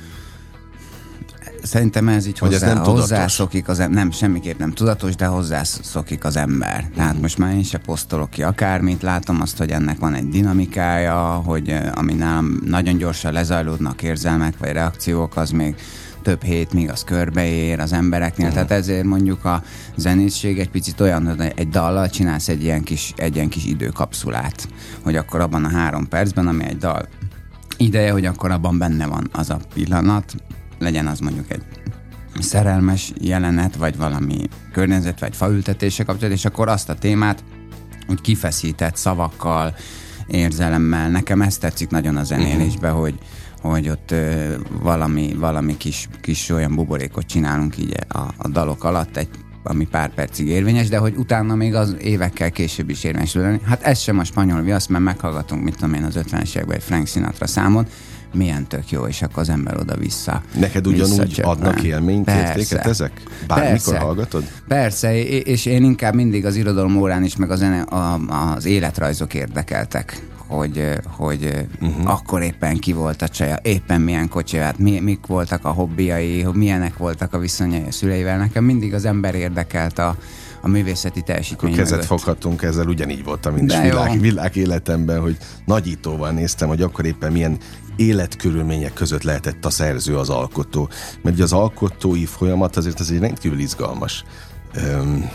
Szerintem 1.65 2.07
ez 2.07 2.25
így 2.25 2.39
hogy 2.39 2.51
hozzá, 2.51 2.67
ez 2.67 2.73
nem 2.73 2.83
hozzászokik 2.83 3.67
az 3.67 3.79
ember, 3.79 3.97
nem, 3.97 4.11
semmiképp 4.11 4.59
nem 4.59 4.71
tudatos, 4.71 5.15
de 5.15 5.25
hozzászokik 5.25 6.23
az 6.23 6.35
ember. 6.35 6.89
Tehát 6.95 7.17
mm. 7.17 7.21
most 7.21 7.37
már 7.37 7.53
én 7.53 7.63
se 7.63 7.77
posztolok 7.77 8.29
ki 8.29 8.43
akármit, 8.43 9.01
látom 9.01 9.41
azt, 9.41 9.57
hogy 9.57 9.69
ennek 9.69 9.99
van 9.99 10.13
egy 10.13 10.29
dinamikája, 10.29 11.41
hogy 11.45 11.75
ami 11.95 12.13
nálam 12.13 12.59
nagyon 12.65 12.97
gyorsan 12.97 13.33
lezajlódnak 13.33 14.01
érzelmek 14.01 14.57
vagy 14.57 14.71
reakciók, 14.71 15.37
az 15.37 15.49
még 15.49 15.75
több 16.21 16.43
hét, 16.43 16.73
míg 16.73 16.89
az 16.89 17.03
körbeér 17.03 17.79
az 17.79 17.93
embereknél, 17.93 18.47
uh-huh. 18.47 18.63
tehát 18.63 18.81
ezért 18.81 19.03
mondjuk 19.03 19.45
a 19.45 19.63
zenészség 19.95 20.59
egy 20.59 20.69
picit 20.69 21.01
olyan, 21.01 21.27
hogy 21.27 21.51
egy 21.55 21.69
dallal 21.69 22.09
csinálsz 22.09 22.47
egy 22.47 22.63
ilyen 22.63 22.83
kis, 22.83 23.13
egy 23.15 23.35
ilyen 23.35 23.49
kis 23.49 23.65
időkapszulát, 23.65 24.67
hogy 25.03 25.15
akkor 25.15 25.41
abban 25.41 25.63
a 25.63 25.69
három 25.69 26.07
percben, 26.07 26.47
ami 26.47 26.63
egy 26.63 26.77
dal 26.77 27.07
ideje, 27.77 28.11
hogy 28.11 28.25
akkor 28.25 28.51
abban 28.51 28.77
benne 28.77 29.05
van 29.05 29.29
az 29.31 29.49
a 29.49 29.59
pillanat, 29.73 30.35
legyen 30.85 31.07
az 31.07 31.19
mondjuk 31.19 31.51
egy 31.51 31.63
szerelmes 32.39 33.13
jelenet, 33.21 33.75
vagy 33.75 33.97
valami 33.97 34.49
környezet, 34.71 35.19
vagy 35.19 35.35
faültetése 35.35 36.03
kapcsolat, 36.03 36.33
és 36.33 36.45
akkor 36.45 36.67
azt 36.67 36.89
a 36.89 36.95
témát 36.95 37.43
úgy 38.07 38.21
kifeszített 38.21 38.95
szavakkal, 38.95 39.75
érzelemmel. 40.27 41.09
Nekem 41.09 41.41
ezt 41.41 41.59
tetszik 41.59 41.89
nagyon 41.89 42.17
a 42.17 42.23
zenélésbe, 42.23 42.87
uh-huh. 42.87 43.01
hogy, 43.01 43.15
hogy 43.61 43.89
ott 43.89 44.11
ö, 44.11 44.53
valami, 44.81 45.33
valami 45.39 45.77
kis, 45.77 46.09
kis 46.21 46.49
olyan 46.49 46.75
buborékot 46.75 47.25
csinálunk 47.25 47.77
így 47.77 47.95
a, 48.07 48.19
a 48.37 48.47
dalok 48.47 48.83
alatt, 48.83 49.17
egy, 49.17 49.29
ami 49.63 49.87
pár 49.87 50.13
percig 50.13 50.47
érvényes, 50.47 50.87
de 50.87 50.97
hogy 50.97 51.15
utána 51.15 51.55
még 51.55 51.75
az 51.75 51.95
évekkel 51.99 52.51
később 52.51 52.89
is 52.89 53.03
érvényes 53.03 53.33
lenni. 53.33 53.59
Hát 53.65 53.83
ez 53.83 53.99
sem 53.99 54.19
a 54.19 54.23
spanyol 54.23 54.61
viasz, 54.61 54.87
mert 54.87 55.03
meghallgatunk, 55.03 55.63
mit 55.63 55.75
tudom 55.75 55.93
én, 55.93 56.03
az 56.03 56.15
50-es 56.17 56.55
években 56.55 56.75
egy 56.75 56.83
Frank 56.83 57.07
Sinatra 57.07 57.47
számot, 57.47 57.91
milyen 58.35 58.67
tök 58.67 58.89
jó, 58.89 59.05
és 59.05 59.21
akkor 59.21 59.41
az 59.41 59.49
ember 59.49 59.77
oda-vissza. 59.77 60.41
Neked 60.59 60.87
ugyanúgy 60.87 61.41
adnak 61.43 61.83
élményt, 61.83 62.29
értéket 62.29 62.85
ezek? 62.85 63.11
Bármikor 63.47 63.71
Persze. 63.71 63.97
hallgatod? 63.97 64.43
Persze, 64.67 65.21
és 65.23 65.65
én 65.65 65.83
inkább 65.83 66.13
mindig 66.13 66.45
az 66.45 66.55
irodalom 66.55 66.97
órán 66.97 67.23
is, 67.23 67.35
meg 67.35 67.51
a 67.51 67.55
zene, 67.55 67.81
a, 67.81 68.19
az 68.55 68.65
életrajzok 68.65 69.33
érdekeltek 69.33 70.21
hogy, 70.47 70.99
hogy 71.05 71.67
uh-huh. 71.81 72.09
akkor 72.09 72.41
éppen 72.41 72.77
ki 72.77 72.93
volt 72.93 73.21
a 73.21 73.27
csaja, 73.27 73.59
éppen 73.61 74.01
milyen 74.01 74.29
kocsi, 74.29 74.57
hát 74.57 74.79
mi, 74.79 74.99
mik 74.99 75.25
voltak 75.25 75.65
a 75.65 75.69
hobbiai, 75.69 76.45
milyenek 76.53 76.97
voltak 76.97 77.33
a 77.33 77.37
viszonyai 77.37 77.83
a 77.87 77.91
szüleivel. 77.91 78.37
Nekem 78.37 78.63
mindig 78.63 78.93
az 78.93 79.05
ember 79.05 79.35
érdekelt 79.35 79.99
a, 79.99 80.15
a 80.65 80.67
művészeti 80.67 81.21
teljesítmény 81.21 81.71
Akkor 81.71 81.83
kezet 81.83 81.95
mögött. 81.95 82.19
foghatunk 82.19 82.61
ezzel, 82.61 82.87
ugyanígy 82.87 83.23
voltam 83.23 83.53
minden 83.53 83.81
világ, 83.81 84.19
világ 84.19 84.55
életemben, 84.55 85.21
hogy 85.21 85.37
nagyítóval 85.65 86.31
néztem, 86.31 86.67
hogy 86.67 86.81
akkor 86.81 87.05
éppen 87.05 87.31
milyen 87.31 87.57
életkörülmények 87.95 88.93
között 88.93 89.23
lehetett 89.23 89.65
a 89.65 89.69
szerző, 89.69 90.17
az 90.17 90.29
alkotó. 90.29 90.89
Mert 91.21 91.35
ugye 91.35 91.43
az 91.43 91.53
alkotói 91.53 92.25
folyamat 92.25 92.75
azért 92.75 92.99
az 92.99 93.11
egy 93.11 93.19
rendkívül 93.19 93.59
izgalmas 93.59 94.23
öm, 94.73 95.29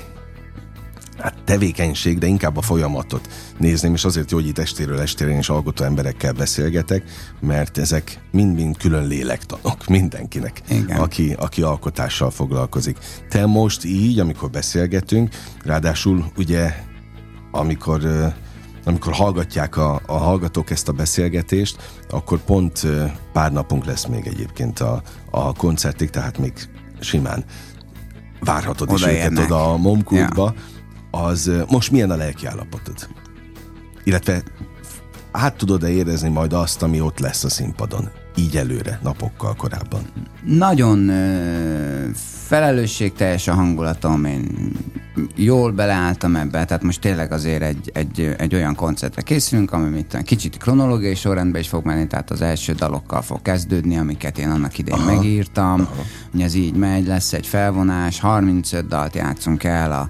hát 1.20 1.34
tevékenység, 1.44 2.18
de 2.18 2.26
inkább 2.26 2.56
a 2.56 2.62
folyamatot 2.62 3.28
nézném, 3.58 3.94
és 3.94 4.04
azért 4.04 4.30
jó, 4.30 4.38
hogy 4.38 4.46
itt 4.46 4.58
estéről 4.58 5.00
estére 5.00 5.36
és 5.36 5.48
alkotó 5.48 5.84
emberekkel 5.84 6.32
beszélgetek, 6.32 7.02
mert 7.40 7.78
ezek 7.78 8.20
mind-mind 8.30 8.76
külön 8.76 9.06
lélektanok 9.06 9.86
mindenkinek, 9.86 10.62
aki, 10.96 11.34
aki 11.38 11.62
alkotással 11.62 12.30
foglalkozik. 12.30 12.98
Te 13.28 13.46
most 13.46 13.84
így, 13.84 14.18
amikor 14.18 14.50
beszélgetünk, 14.50 15.34
ráadásul 15.64 16.24
ugye, 16.36 16.74
amikor 17.50 18.32
amikor 18.84 19.12
hallgatják 19.12 19.76
a, 19.76 20.00
a 20.06 20.16
hallgatók 20.16 20.70
ezt 20.70 20.88
a 20.88 20.92
beszélgetést, 20.92 21.76
akkor 22.10 22.38
pont 22.38 22.86
pár 23.32 23.52
napunk 23.52 23.84
lesz 23.84 24.06
még 24.06 24.26
egyébként 24.26 24.80
a, 24.80 25.02
a 25.30 25.52
koncertig, 25.52 26.10
tehát 26.10 26.38
még 26.38 26.52
simán 27.00 27.44
várhatod 28.40 28.90
oda 28.90 29.10
is 29.10 29.16
őket 29.16 29.38
oda 29.38 29.72
a 29.72 29.76
Momkultba. 29.76 30.54
Ja 30.56 30.78
az 31.10 31.50
most 31.68 31.90
milyen 31.90 32.10
a 32.10 32.16
lelki 32.16 32.46
állapotod? 32.46 33.08
Illetve 34.04 34.42
hát 35.32 35.56
tudod-e 35.56 35.88
érezni 35.88 36.28
majd 36.28 36.52
azt, 36.52 36.82
ami 36.82 37.00
ott 37.00 37.18
lesz 37.18 37.44
a 37.44 37.48
színpadon? 37.48 38.10
Így 38.36 38.56
előre, 38.56 39.00
napokkal 39.02 39.54
korábban. 39.54 40.02
Nagyon 40.44 41.08
ö, 41.08 42.08
felelősségteljes 42.46 43.48
a 43.48 43.54
hangulatom, 43.54 44.24
én 44.24 44.72
jól 45.36 45.72
beleálltam 45.72 46.36
ebbe, 46.36 46.64
tehát 46.64 46.82
most 46.82 47.00
tényleg 47.00 47.32
azért 47.32 47.62
egy, 47.62 47.90
egy, 47.94 48.34
egy 48.38 48.54
olyan 48.54 48.74
koncertre 48.74 49.22
készülünk, 49.22 49.72
ami 49.72 49.88
mit 49.88 50.22
kicsit 50.24 50.56
kronológiai 50.56 51.14
sorrendben 51.14 51.60
is 51.60 51.68
fog 51.68 51.84
menni, 51.84 52.06
tehát 52.06 52.30
az 52.30 52.40
első 52.40 52.72
dalokkal 52.72 53.22
fog 53.22 53.42
kezdődni, 53.42 53.98
amiket 53.98 54.38
én 54.38 54.50
annak 54.50 54.78
idején 54.78 55.00
aha, 55.00 55.14
megírtam, 55.14 55.80
aha. 55.80 56.04
hogy 56.30 56.42
ez 56.42 56.54
így 56.54 56.74
megy, 56.74 57.06
lesz 57.06 57.32
egy 57.32 57.46
felvonás, 57.46 58.20
35 58.20 58.86
dalt 58.86 59.14
játszunk 59.14 59.64
el 59.64 59.92
a 59.92 60.08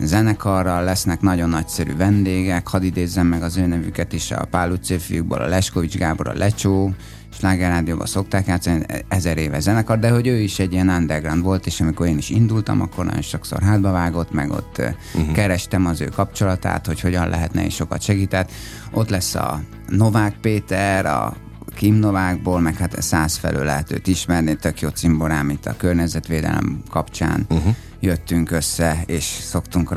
zenekarral, 0.00 0.84
lesznek 0.84 1.20
nagyon 1.20 1.48
nagyszerű 1.48 1.96
vendégek, 1.96 2.68
hadd 2.68 2.82
idézzem 2.82 3.26
meg 3.26 3.42
az 3.42 3.56
ő 3.56 3.66
nevüket 3.66 4.12
is, 4.12 4.30
a 4.30 4.44
Pál 4.50 4.70
utcai 4.70 4.98
fiúkból, 4.98 5.38
a 5.38 5.46
Leskovics 5.46 5.96
Gábor, 5.96 6.28
a 6.28 6.32
Lecsó, 6.34 6.94
Slágerrádióban 7.32 8.06
szokták 8.06 8.46
játszani, 8.46 8.84
ezer 9.08 9.38
éve 9.38 9.60
zenekar, 9.60 9.98
de 9.98 10.10
hogy 10.10 10.26
ő 10.26 10.36
is 10.36 10.58
egy 10.58 10.72
ilyen 10.72 10.88
underground 10.88 11.42
volt, 11.42 11.66
és 11.66 11.80
amikor 11.80 12.06
én 12.06 12.18
is 12.18 12.30
indultam, 12.30 12.80
akkor 12.80 13.04
nagyon 13.04 13.22
sokszor 13.22 13.62
hátba 13.62 13.90
vágott, 13.90 14.32
meg 14.32 14.50
ott 14.50 14.78
uh-huh. 15.14 15.32
kerestem 15.32 15.86
az 15.86 16.00
ő 16.00 16.04
kapcsolatát, 16.04 16.86
hogy 16.86 17.00
hogyan 17.00 17.28
lehetne, 17.28 17.64
és 17.64 17.74
sokat 17.74 18.02
segített. 18.02 18.50
Ott 18.92 19.08
lesz 19.08 19.34
a 19.34 19.60
Novák 19.88 20.34
Péter, 20.40 21.06
a 21.06 21.36
Kim 21.78 21.94
Novákból, 21.94 22.60
meg 22.60 22.76
hát 22.76 23.02
száz 23.02 23.36
felől 23.36 23.64
lehet 23.64 23.92
őt 23.92 24.06
ismerni, 24.06 24.56
tök 24.56 24.80
jó 24.80 24.88
cimborám 24.88 25.50
itt 25.50 25.66
a 25.66 25.76
környezetvédelem 25.76 26.82
kapcsán. 26.90 27.46
Uh-huh 27.48 27.74
jöttünk 28.00 28.50
össze, 28.50 29.02
és 29.06 29.24
szoktunk 29.24 29.92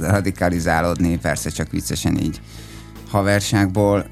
radikalizálódni, 0.00 1.18
persze 1.18 1.50
csak 1.50 1.70
viccesen 1.70 2.18
így 2.18 2.40
haverságból. 3.10 4.06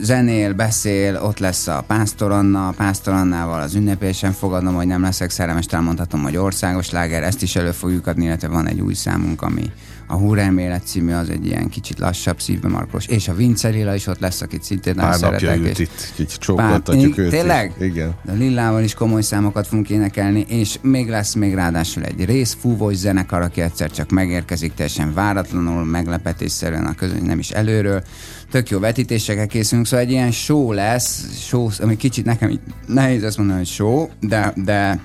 Zenél, 0.00 0.52
beszél, 0.52 1.16
ott 1.16 1.38
lesz 1.38 1.66
a 1.66 1.84
Pásztor 1.86 2.30
Anna, 2.30 2.68
a 2.68 2.72
Pásztor 2.72 3.14
Annával 3.14 3.60
az 3.60 3.74
ünnepésen 3.74 4.32
fogadom, 4.32 4.74
hogy 4.74 4.86
nem 4.86 5.02
leszek 5.02 5.30
szerelmes, 5.30 5.66
elmondhatom, 5.66 6.22
hogy 6.22 6.36
országos 6.36 6.90
láger, 6.90 7.22
ezt 7.22 7.42
is 7.42 7.56
elő 7.56 7.70
fogjuk 7.70 8.06
adni, 8.06 8.24
illetve 8.24 8.48
van 8.48 8.68
egy 8.68 8.80
új 8.80 8.94
számunk, 8.94 9.42
ami 9.42 9.72
a 10.06 10.14
Húrelmélet 10.14 10.86
című 10.86 11.12
az 11.12 11.30
egy 11.30 11.46
ilyen 11.46 11.68
kicsit 11.68 11.98
lassabb, 11.98 12.40
szívbe 12.40 12.68
markolós, 12.68 13.06
és 13.06 13.28
a 13.28 13.34
Vince 13.34 13.68
Lila 13.68 13.94
is 13.94 14.06
ott 14.06 14.18
lesz, 14.18 14.40
akit 14.40 14.62
szintén 14.62 14.94
nagyon 14.94 15.10
Pár 15.10 15.18
szeretek. 15.18 15.58
Ült 15.58 15.78
itt, 15.78 16.12
így 16.16 16.34
csókoltatjuk 16.38 17.18
őt. 17.18 17.30
Tényleg? 17.30 17.74
Igen. 17.80 18.14
A 18.28 18.32
Lillával 18.32 18.82
is 18.82 18.94
komoly 18.94 19.22
számokat 19.22 19.66
fogunk 19.66 19.90
énekelni, 19.90 20.44
és 20.48 20.78
még 20.82 21.08
lesz 21.08 21.34
még 21.34 21.54
ráadásul 21.54 22.02
egy 22.02 22.24
részfúvós 22.24 22.94
zenekar, 22.94 23.40
aki 23.40 23.60
egyszer 23.60 23.90
csak 23.90 24.10
megérkezik, 24.10 24.74
teljesen 24.74 25.14
váratlanul, 25.14 25.84
meglepetésszerűen 25.84 26.86
a 26.86 26.94
közöny 26.94 27.24
nem 27.24 27.38
is 27.38 27.50
előről. 27.50 28.02
Tök 28.50 28.70
jó 28.70 28.78
vetítésekkel 28.78 29.46
készülünk, 29.46 29.86
szóval 29.86 30.04
egy 30.04 30.10
ilyen 30.10 30.30
show 30.30 30.72
lesz, 30.72 31.24
show, 31.46 31.68
ami 31.78 31.96
kicsit 31.96 32.24
nekem 32.24 32.60
nehéz 32.86 33.22
azt 33.22 33.36
mondani, 33.36 33.58
hogy 33.58 33.68
show, 33.68 34.08
de, 34.20 34.52
de, 34.56 35.00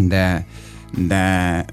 de 0.00 0.46
de 0.98 1.64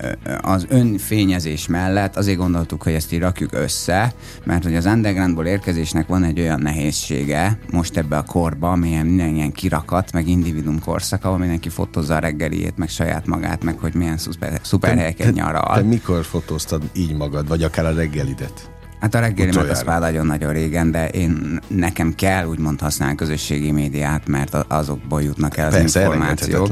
az 0.41 0.65
önfényezés 0.69 1.67
mellett 1.67 2.15
azért 2.15 2.37
gondoltuk, 2.37 2.83
hogy 2.83 2.93
ezt 2.93 3.13
így 3.13 3.19
rakjuk 3.19 3.53
össze, 3.53 4.13
mert 4.43 4.63
hogy 4.63 4.75
az 4.75 4.85
undergroundból 4.85 5.45
érkezésnek 5.45 6.07
van 6.07 6.23
egy 6.23 6.39
olyan 6.39 6.59
nehézsége 6.59 7.59
most 7.71 7.97
ebbe 7.97 8.17
a 8.17 8.23
korba, 8.23 8.71
amilyen 8.71 9.05
minden 9.05 9.35
ilyen 9.35 9.51
kirakat, 9.51 10.11
meg 10.11 10.27
individum 10.27 10.79
korszak, 10.79 11.25
ahol 11.25 11.37
mindenki 11.37 11.69
fotózza 11.69 12.15
a 12.15 12.19
reggeliét, 12.19 12.77
meg 12.77 12.89
saját 12.89 13.25
magát, 13.25 13.63
meg 13.63 13.77
hogy 13.77 13.93
milyen 13.93 14.17
szuper, 14.17 14.59
szuper 14.63 14.97
helyeken 14.97 15.33
nyaral. 15.33 15.75
Te 15.75 15.81
mikor 15.81 16.25
fotóztad 16.25 16.81
így 16.93 17.15
magad, 17.15 17.47
vagy 17.47 17.63
akár 17.63 17.85
a 17.85 17.93
reggelidet? 17.93 18.69
Hát 18.99 19.15
a 19.15 19.19
reggelimet 19.19 19.69
azt 19.69 19.85
már 19.85 19.99
nagyon-nagyon 19.99 20.53
régen, 20.53 20.91
de 20.91 21.09
én 21.09 21.59
nekem 21.67 22.15
kell 22.15 22.45
úgymond 22.45 22.79
használni 22.79 23.15
közösségi 23.15 23.71
médiát, 23.71 24.27
mert 24.27 24.55
azokból 24.67 25.21
jutnak 25.21 25.57
el 25.57 25.67
az 25.67 25.73
Persze, 25.73 25.99
információk 25.99 26.69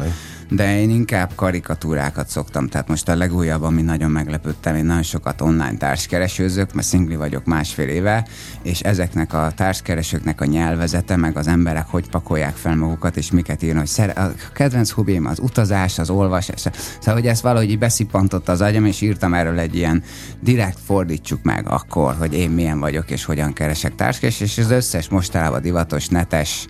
de 0.50 0.80
én 0.80 0.89
inkább 0.89 1.32
karikatúrákat 1.36 2.30
szoktam. 2.30 2.68
Tehát 2.68 2.88
most 2.88 3.10
a 3.10 3.16
legújabb, 3.16 3.63
ami 3.63 3.82
nagyon 3.82 4.12
meglepődtem, 4.12 4.75
én 4.75 4.86
nagyon 4.86 5.04
sokat 5.04 5.42
online 5.42 5.77
társkeresőzök, 5.77 6.74
mert 6.74 6.88
szingli 6.88 7.16
vagyok 7.16 7.46
másfél 7.46 7.88
éve, 7.88 8.27
és 8.62 8.80
ezeknek 8.80 9.34
a 9.34 9.51
társkeresőknek 9.56 10.42
a 10.42 10.46
nyelvezete, 10.46 11.16
meg 11.16 11.38
az 11.38 11.48
emberek 11.48 11.86
hogy 11.88 12.10
pakolják 12.10 12.56
fel 12.56 12.75
magukat, 12.75 13.18
és 13.18 13.32
miket 13.32 13.63
írnak, 13.63 13.80
hogy 13.80 13.89
szer- 13.89 14.18
a 14.18 14.34
kedvenc 14.54 14.89
hobbim 14.89 15.25
az 15.25 15.39
utazás, 15.39 16.00
az 16.00 16.10
olvasás. 16.10 16.60
Szóval, 17.00 17.13
hogy 17.13 17.27
ezt 17.27 17.42
valahogy 17.42 17.70
így 17.70 17.80
beszippantott 17.80 18.50
az 18.50 18.62
agyam, 18.62 18.86
és 18.86 19.01
írtam 19.01 19.34
erről 19.34 19.60
egy 19.60 19.75
ilyen 19.75 20.04
direkt 20.39 20.80
fordítsuk 20.86 21.44
meg 21.44 21.70
akkor, 21.70 22.16
hogy 22.20 22.34
én 22.34 22.50
milyen 22.50 22.80
vagyok, 22.80 23.10
és 23.10 23.25
hogyan 23.25 23.54
keresek 23.54 23.96
társkeres, 23.96 24.39
és 24.39 24.58
az 24.58 24.72
összes 24.72 25.10
mostanában 25.10 25.62
divatos 25.62 26.08
netes 26.08 26.68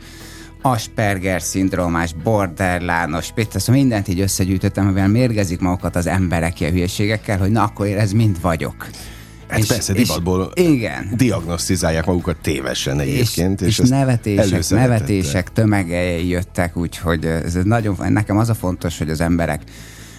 Asperger 0.62 1.42
szindrómás, 1.42 2.14
borderlános, 2.24 3.34
szóval 3.36 3.82
mindent 3.82 4.08
így 4.08 4.20
összegyűjtöttem, 4.20 4.86
amivel 4.86 5.08
mérgezik 5.08 5.60
magukat 5.60 5.96
az 5.96 6.08
emberek 6.08 6.60
ilyen 6.60 6.72
hülyeségekkel, 6.72 7.38
hogy 7.38 7.52
na 7.52 7.64
akkor 7.64 7.88
ez 7.88 8.12
mind 8.12 8.42
vagyok. 8.42 8.88
Hát 9.48 9.60
és, 9.60 9.68
persze, 9.68 9.94
divatból 9.94 10.52
és, 10.54 10.64
igen. 10.64 11.10
diagnosztizálják 11.16 12.06
magukat 12.06 12.38
tévesen 12.42 13.00
egyébként. 13.00 13.62
És, 13.62 13.68
és, 13.68 13.80
és 13.80 13.90
nevetések, 13.90 14.70
nevetések 14.70 15.52
tömegei 15.52 16.28
jöttek, 16.28 16.78
úgyhogy 16.78 17.26
ez 17.26 17.58
nagyon, 17.64 17.98
nekem 18.08 18.38
az 18.38 18.50
a 18.50 18.54
fontos, 18.54 18.98
hogy 18.98 19.10
az 19.10 19.22
emberek 19.22 19.62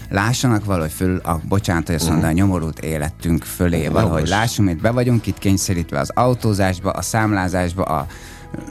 lássanak 0.08 0.64
valahogy 0.64 0.92
föl, 0.92 1.16
a, 1.16 1.40
bocsánat, 1.48 1.86
hogy 1.86 1.94
azt 1.94 2.08
mondom, 2.08 2.28
a 2.28 2.32
nyomorult 2.32 2.78
életünk 2.78 3.42
fölé 3.42 3.88
valahogy 3.88 4.28
lássunk, 4.28 4.68
hogy 4.68 4.80
be 4.80 4.90
vagyunk 4.90 5.26
itt 5.26 5.38
kényszerítve 5.38 5.98
az 5.98 6.10
autózásba, 6.14 6.90
a 6.90 7.02
számlázásba, 7.02 7.82
a 7.82 8.06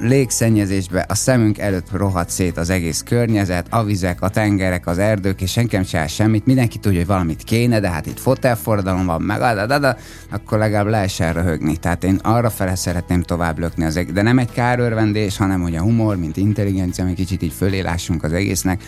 légszennyezésbe 0.01 1.05
a 1.07 1.15
szemünk 1.15 1.57
előtt 1.57 1.91
rohadt 1.91 2.29
szét 2.29 2.57
az 2.57 2.69
egész 2.69 3.03
környezet, 3.05 3.67
a 3.69 3.83
vizek, 3.83 4.21
a 4.21 4.29
tengerek, 4.29 4.87
az 4.87 4.97
erdők, 4.97 5.41
és 5.41 5.51
senki 5.51 5.81
csinál 5.81 6.07
semmit, 6.07 6.45
mindenki 6.45 6.77
tudja, 6.77 6.97
hogy 6.97 7.07
valamit 7.07 7.43
kéne, 7.43 7.79
de 7.79 7.89
hát 7.89 8.05
itt 8.05 8.19
fotelforradalom 8.19 9.05
van, 9.05 9.21
meg 9.21 9.41
adadada, 9.41 9.97
akkor 10.31 10.57
legalább 10.57 10.87
lehessen 10.87 11.33
röhögni. 11.33 11.77
Tehát 11.77 12.03
én 12.03 12.19
arra 12.23 12.49
fele 12.49 12.75
szeretném 12.75 13.21
tovább 13.21 13.59
lökni 13.59 13.83
az 13.83 13.95
egész, 13.95 14.13
de 14.13 14.21
nem 14.21 14.39
egy 14.39 14.51
kárörvendés, 14.51 15.37
hanem 15.37 15.61
hogy 15.61 15.75
a 15.75 15.81
humor, 15.81 16.17
mint 16.17 16.37
intelligencia, 16.37 17.03
ami 17.03 17.13
kicsit 17.13 17.41
így 17.41 17.53
fölélásunk 17.53 18.23
az 18.23 18.33
egésznek, 18.33 18.83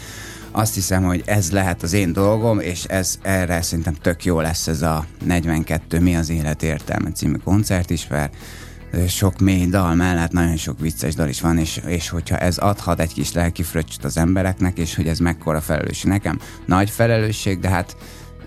azt 0.51 0.73
hiszem, 0.73 1.03
hogy 1.03 1.23
ez 1.25 1.51
lehet 1.51 1.83
az 1.83 1.93
én 1.93 2.13
dolgom, 2.13 2.59
és 2.59 2.83
ez 2.83 3.19
erre 3.21 3.61
szerintem 3.61 3.93
tök 3.93 4.25
jó 4.25 4.39
lesz 4.39 4.67
ez 4.67 4.81
a 4.81 5.05
42 5.25 5.99
Mi 5.99 6.15
az 6.15 6.29
élet 6.29 6.63
értelme 6.63 7.11
című 7.11 7.37
koncert 7.43 7.89
is, 7.89 8.07
mert 8.07 8.35
sok 9.07 9.39
mély 9.39 9.65
dal 9.65 9.95
mellett 9.95 10.31
nagyon 10.31 10.57
sok 10.57 10.79
vicces 10.79 11.15
dal 11.15 11.27
is 11.27 11.41
van, 11.41 11.57
és, 11.57 11.81
és 11.85 12.09
hogyha 12.09 12.37
ez 12.37 12.57
adhat 12.57 12.99
egy 12.99 13.13
kis 13.13 13.31
lelki 13.31 13.63
fröccsöt 13.63 14.03
az 14.03 14.17
embereknek, 14.17 14.77
és 14.77 14.95
hogy 14.95 15.07
ez 15.07 15.19
mekkora 15.19 15.61
felelősség. 15.61 16.11
Nekem, 16.11 16.39
nagy 16.65 16.89
felelősség, 16.89 17.59
de 17.59 17.69
hát 17.69 17.97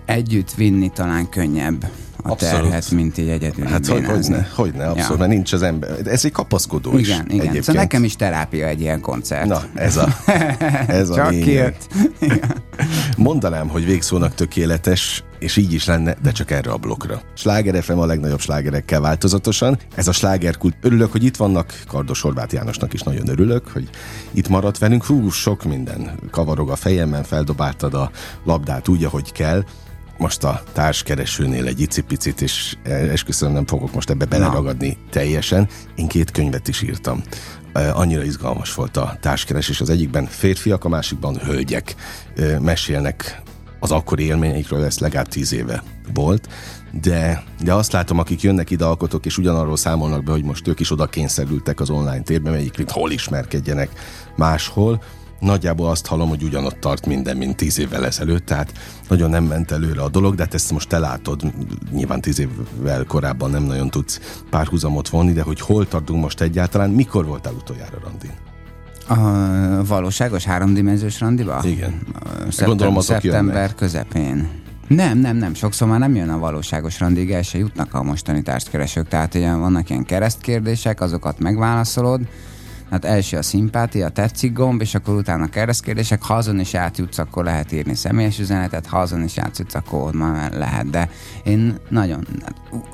együtt 0.05 0.55
vinni 0.55 0.91
talán 0.91 1.29
könnyebb 1.29 1.91
a 2.23 2.35
terhet, 2.35 2.91
mint 2.91 3.19
egy 3.19 3.29
egyedül. 3.29 3.65
Hát 3.65 3.87
hogy, 3.87 4.05
hogy 4.05 4.27
ne, 4.29 4.47
hogy 4.55 4.73
ne, 4.75 4.87
abszolút, 4.87 5.11
ja. 5.11 5.17
mert 5.17 5.31
nincs 5.31 5.53
az 5.53 5.63
ember. 5.63 5.91
Ez 6.05 6.25
egy 6.25 6.33
kapaszkodó 6.33 6.99
is 6.99 7.09
Igen, 7.09 7.25
igen. 7.25 7.41
Egyébként. 7.41 7.65
Szóval 7.65 7.83
nekem 7.83 8.05
is 8.05 8.17
terápia 8.17 8.67
egy 8.67 8.81
ilyen 8.81 9.01
koncert. 9.01 9.47
Na, 9.47 9.63
ez 9.75 9.97
a, 9.97 10.09
ez 10.87 11.11
a 11.11 11.15
Csak 11.15 11.31
két. 11.31 11.77
Mondanám, 13.17 13.69
hogy 13.69 13.85
végszónak 13.85 14.35
tökéletes, 14.35 15.25
és 15.39 15.57
így 15.57 15.73
is 15.73 15.85
lenne, 15.85 16.17
de 16.23 16.33
csak 16.33 16.51
erre 16.51 16.71
a 16.71 16.77
blokkra. 16.77 17.21
Sláger 17.35 17.83
FM 17.83 17.99
a 17.99 18.07
legnagyobb 18.07 18.41
slágerekkel 18.41 19.01
változatosan. 19.01 19.79
Ez 19.95 20.09
a 20.09 20.13
slágerkult. 20.13 20.77
Örülök, 20.81 21.13
hogy 21.13 21.25
itt 21.25 21.37
vannak. 21.37 21.83
Kardos 21.87 22.21
Horváth 22.21 22.55
Jánosnak 22.55 22.93
is 22.93 23.01
nagyon 23.01 23.29
örülök, 23.29 23.69
hogy 23.69 23.89
itt 24.31 24.49
maradt 24.49 24.79
velünk. 24.79 25.05
Hú, 25.05 25.31
sok 25.31 25.65
minden 25.65 26.19
kavarog 26.31 26.71
a 26.71 26.77
fejemben, 26.77 27.23
feldobáltad 27.23 27.95
a 27.95 28.11
labdát 28.45 28.89
úgy, 28.89 29.05
ahogy 29.05 29.33
kell 29.33 29.65
most 30.23 30.45
a 30.45 30.63
társkeresőnél 30.73 31.67
egy 31.67 31.81
icipicit, 31.81 32.41
és 32.41 32.77
esküszöm 32.85 33.53
nem 33.53 33.67
fogok 33.67 33.95
most 33.95 34.11
ebbe 34.11 34.25
beleragadni 34.25 34.97
teljesen. 35.11 35.69
Én 35.95 36.07
két 36.07 36.31
könyvet 36.31 36.69
is 36.69 36.83
írtam. 36.83 37.23
Annyira 37.73 38.23
izgalmas 38.23 38.75
volt 38.75 38.97
a 38.97 39.17
társkeresés. 39.21 39.81
Az 39.81 39.91
egyikben 39.91 40.27
férfiak, 40.27 40.85
a 40.85 40.89
másikban 40.89 41.37
hölgyek 41.37 41.95
mesélnek 42.61 43.43
az 43.81 43.91
akkori 43.91 44.25
élményeikről, 44.25 44.85
ez 44.85 44.99
legalább 44.99 45.29
tíz 45.29 45.53
éve 45.53 45.83
volt, 46.15 46.49
de, 47.01 47.43
de 47.63 47.75
azt 47.75 47.93
látom, 47.93 48.19
akik 48.19 48.43
jönnek 48.43 48.71
ide 48.71 48.85
alkotók, 48.85 49.27
és 49.27 49.39
ugyanarról 49.39 49.77
számolnak 49.77 50.25
be, 50.25 50.33
hogy 50.33 50.45
most 50.45 50.69
ők 50.69 50.81
is 50.81 50.91
oda 50.91 51.07
kényszerültek 51.07 51.81
az 51.81 51.91
online 51.91 52.23
térbe, 52.23 52.51
melyik 52.51 52.91
hol 52.91 53.11
ismerkedjenek 53.11 53.91
máshol, 54.37 55.03
nagyjából 55.43 55.89
azt 55.91 56.07
hallom, 56.07 56.29
hogy 56.29 56.43
ugyanott 56.43 56.81
tart 56.81 57.07
minden, 57.07 57.37
mint 57.37 57.57
tíz 57.57 57.79
évvel 57.79 58.07
ezelőtt, 58.07 58.47
tehát 58.47 58.73
nagyon 59.09 59.31
nem 59.31 59.45
ment 59.45 59.71
előre 59.71 60.03
a 60.03 60.09
dolog, 60.09 60.35
de 60.35 60.43
hát 60.43 60.55
ezt 60.55 60.71
most 60.73 60.89
te 60.89 60.99
látod, 60.99 61.43
nyilván 61.91 62.21
tíz 62.21 62.39
évvel 62.39 63.05
korábban 63.05 63.51
nem 63.51 63.63
nagyon 63.63 63.91
tudsz 63.91 64.41
párhuzamot 64.51 65.09
vonni, 65.09 65.33
de 65.33 65.43
hogy 65.43 65.61
hol 65.61 65.89
tartunk 65.89 66.23
most 66.23 66.41
egyáltalán, 66.41 66.91
mikor 66.91 67.27
voltál 67.27 67.53
utoljára 67.53 67.99
randin? 68.05 68.31
A 69.07 69.85
valóságos 69.85 70.45
háromdimenziós 70.45 71.21
randiba? 71.21 71.61
Igen. 71.65 72.01
Szeptem- 72.39 72.67
Gondolom 72.69 72.97
azok 72.97 73.21
Szeptember 73.21 73.55
jönnek. 73.55 73.75
közepén. 73.75 74.49
Nem, 74.89 75.19
nem, 75.19 75.37
nem. 75.37 75.55
Sokszor 75.55 75.89
már 75.89 75.99
nem 75.99 76.15
jön 76.15 76.29
a 76.29 76.39
valóságos 76.39 77.01
randig, 77.01 77.31
el 77.31 77.43
se 77.43 77.59
jutnak 77.59 77.95
a 77.95 78.03
mostani 78.03 78.43
társkeresők. 78.43 79.09
Tehát 79.09 79.35
ugye 79.35 79.55
vannak 79.55 79.91
ilyen 79.91 80.05
keresztkérdések, 80.05 81.01
azokat 81.01 81.39
megválaszolod, 81.39 82.21
Hát 82.93 83.05
első 83.05 83.37
a 83.37 83.43
szimpátia, 83.43 84.07
a 84.07 84.11
tetszik 84.11 84.53
gomb, 84.53 84.81
és 84.81 84.95
akkor 84.95 85.15
utána 85.15 85.47
keresztkérdések. 85.47 86.23
Ha 86.23 86.35
azon 86.35 86.61
is 86.61 86.75
átjutsz, 86.75 87.19
akkor 87.19 87.45
lehet 87.45 87.73
írni 87.73 87.95
személyes 87.95 88.39
üzenetet, 88.39 88.87
ha 88.87 88.99
azon 88.99 89.23
is 89.23 89.39
átjutsz, 89.39 89.75
akkor 89.75 90.13
már 90.13 90.53
lehet. 90.53 90.91
De 90.91 91.09
én 91.45 91.77
nagyon 91.89 92.27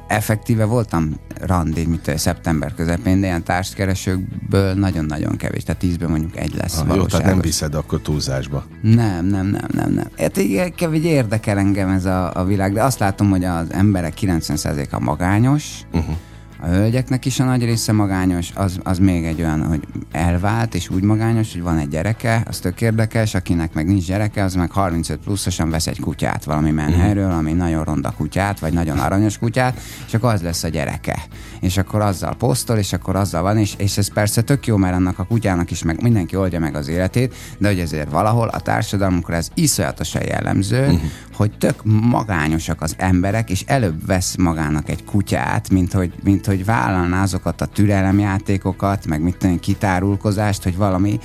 effektíve 0.08 0.64
voltam 0.64 1.14
randi, 1.40 1.86
mint 1.86 2.18
szeptember 2.18 2.74
közepén, 2.74 3.20
de 3.20 3.26
ilyen 3.26 3.44
társkeresőkből 3.44 4.74
nagyon-nagyon 4.74 5.36
kevés. 5.36 5.62
Tehát 5.62 5.80
tízből 5.80 6.08
mondjuk 6.08 6.36
egy 6.36 6.54
lesz. 6.54 6.78
Ah, 6.78 6.96
jó, 6.96 7.06
tehát 7.06 7.26
nem 7.26 7.40
viszed 7.40 7.74
akkor 7.74 8.00
túlzásba. 8.00 8.64
Nem, 8.82 9.26
nem, 9.26 9.46
nem, 9.46 9.68
nem, 9.72 9.92
nem. 9.92 10.08
Hát 10.18 10.40
kevés 10.74 11.04
érdekel 11.04 11.58
engem 11.58 11.88
ez 11.88 12.04
a, 12.04 12.34
a 12.34 12.44
világ, 12.44 12.72
de 12.72 12.82
azt 12.82 12.98
látom, 12.98 13.30
hogy 13.30 13.44
az 13.44 13.72
emberek 13.72 14.14
90%-a 14.20 15.00
magányos, 15.00 15.80
uh-huh 15.92 16.16
a 16.60 16.66
hölgyeknek 16.66 17.24
is 17.24 17.40
a 17.40 17.44
nagy 17.44 17.64
része 17.64 17.92
magányos, 17.92 18.50
az, 18.54 18.78
az 18.82 18.98
még 18.98 19.24
egy 19.24 19.40
olyan, 19.40 19.66
hogy 19.66 19.80
elvált, 20.12 20.74
és 20.74 20.88
úgy 20.90 21.02
magányos, 21.02 21.52
hogy 21.52 21.62
van 21.62 21.78
egy 21.78 21.88
gyereke, 21.88 22.42
az 22.48 22.58
tök 22.58 22.80
érdekes, 22.80 23.34
akinek 23.34 23.72
meg 23.72 23.86
nincs 23.86 24.06
gyereke, 24.06 24.42
az 24.42 24.54
meg 24.54 24.70
35 24.70 25.18
pluszosan 25.18 25.70
vesz 25.70 25.86
egy 25.86 26.00
kutyát 26.00 26.44
valami 26.44 26.70
menhelyről, 26.70 27.30
ami 27.30 27.52
nagyon 27.52 27.84
ronda 27.84 28.12
kutyát, 28.16 28.58
vagy 28.58 28.72
nagyon 28.72 28.98
aranyos 28.98 29.38
kutyát, 29.38 29.80
és 30.06 30.14
akkor 30.14 30.32
az 30.32 30.42
lesz 30.42 30.64
a 30.64 30.68
gyereke. 30.68 31.22
És 31.60 31.76
akkor 31.76 32.00
azzal 32.00 32.34
posztol, 32.34 32.76
és 32.76 32.92
akkor 32.92 33.16
azzal 33.16 33.42
van, 33.42 33.58
és, 33.58 33.74
és 33.76 33.98
ez 33.98 34.12
persze 34.12 34.42
tök 34.42 34.66
jó, 34.66 34.76
mert 34.76 34.94
annak 34.94 35.18
a 35.18 35.24
kutyának 35.24 35.70
is 35.70 35.82
meg 35.82 36.02
mindenki 36.02 36.36
oldja 36.36 36.60
meg 36.60 36.74
az 36.74 36.88
életét, 36.88 37.34
de 37.58 37.68
hogy 37.68 37.80
ezért 37.80 38.10
valahol 38.10 38.48
a 38.48 38.60
társadalmunkra 38.60 39.34
ez 39.34 39.48
iszonyatosan 39.54 40.22
jellemző, 40.22 40.80
uh-huh. 40.80 41.00
Hogy 41.38 41.58
tök 41.58 41.80
magányosak 41.84 42.82
az 42.82 42.94
emberek, 42.96 43.50
és 43.50 43.64
előbb 43.66 44.06
vesz 44.06 44.36
magának 44.36 44.88
egy 44.88 45.04
kutyát, 45.04 45.70
mint 45.70 45.92
hogy, 45.92 46.12
mint 46.22 46.46
hogy 46.46 46.64
vállalná 46.64 47.22
azokat 47.22 47.60
a 47.60 47.66
türelemjátékokat, 47.66 49.06
meg 49.06 49.22
mit 49.22 49.36
tenni, 49.36 49.58
kitárulkozást, 49.58 50.62
hogy 50.62 50.76
valami 50.76 51.18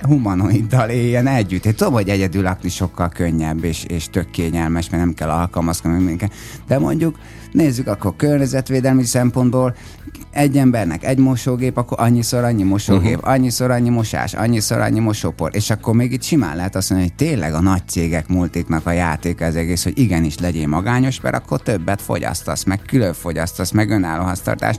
humanoiddal 0.00 0.88
éljen 0.88 1.26
együtt. 1.26 1.66
Én 1.66 1.74
tudom, 1.74 1.92
hogy 1.92 2.08
egyedül 2.08 2.42
lakni 2.42 2.68
sokkal 2.68 3.08
könnyebb 3.08 3.64
és, 3.64 3.84
és 3.84 4.08
tök 4.10 4.30
kényelmes, 4.30 4.90
mert 4.90 5.02
nem 5.02 5.14
kell 5.14 5.30
alkalmazkodni. 5.30 6.16
De 6.66 6.78
mondjuk 6.78 7.18
nézzük 7.52 7.86
akkor 7.86 8.16
környezetvédelmi 8.16 9.04
szempontból, 9.04 9.74
egy 10.30 10.56
embernek 10.56 11.04
egy 11.04 11.18
mosógép, 11.18 11.76
akkor 11.76 12.00
annyiszor 12.00 12.44
annyi 12.44 12.62
mosógép, 12.62 13.16
uh-huh. 13.16 13.30
annyiszor 13.30 13.70
annyi 13.70 13.88
mosás, 13.88 14.34
annyiszor 14.34 14.80
annyi 14.80 15.00
mosópor, 15.00 15.50
és 15.52 15.70
akkor 15.70 15.94
még 15.94 16.12
itt 16.12 16.22
simán 16.22 16.56
lehet 16.56 16.76
azt 16.76 16.90
mondani, 16.90 17.12
hogy 17.16 17.26
tényleg 17.26 17.54
a 17.54 17.60
nagy 17.60 17.88
cégek 17.88 18.28
multiknak 18.28 18.86
a 18.86 18.90
játék 18.90 19.40
az 19.40 19.56
egész, 19.56 19.84
hogy 19.84 19.98
igenis 19.98 20.38
legyél 20.38 20.66
magányos, 20.66 21.20
mert 21.20 21.36
akkor 21.36 21.62
többet 21.62 22.02
fogyasztasz, 22.02 22.64
meg 22.64 22.80
külön 22.86 23.12
fogyasztasz, 23.12 23.70
meg 23.70 23.90
önálló 23.90 24.22
hasztartás. 24.22 24.76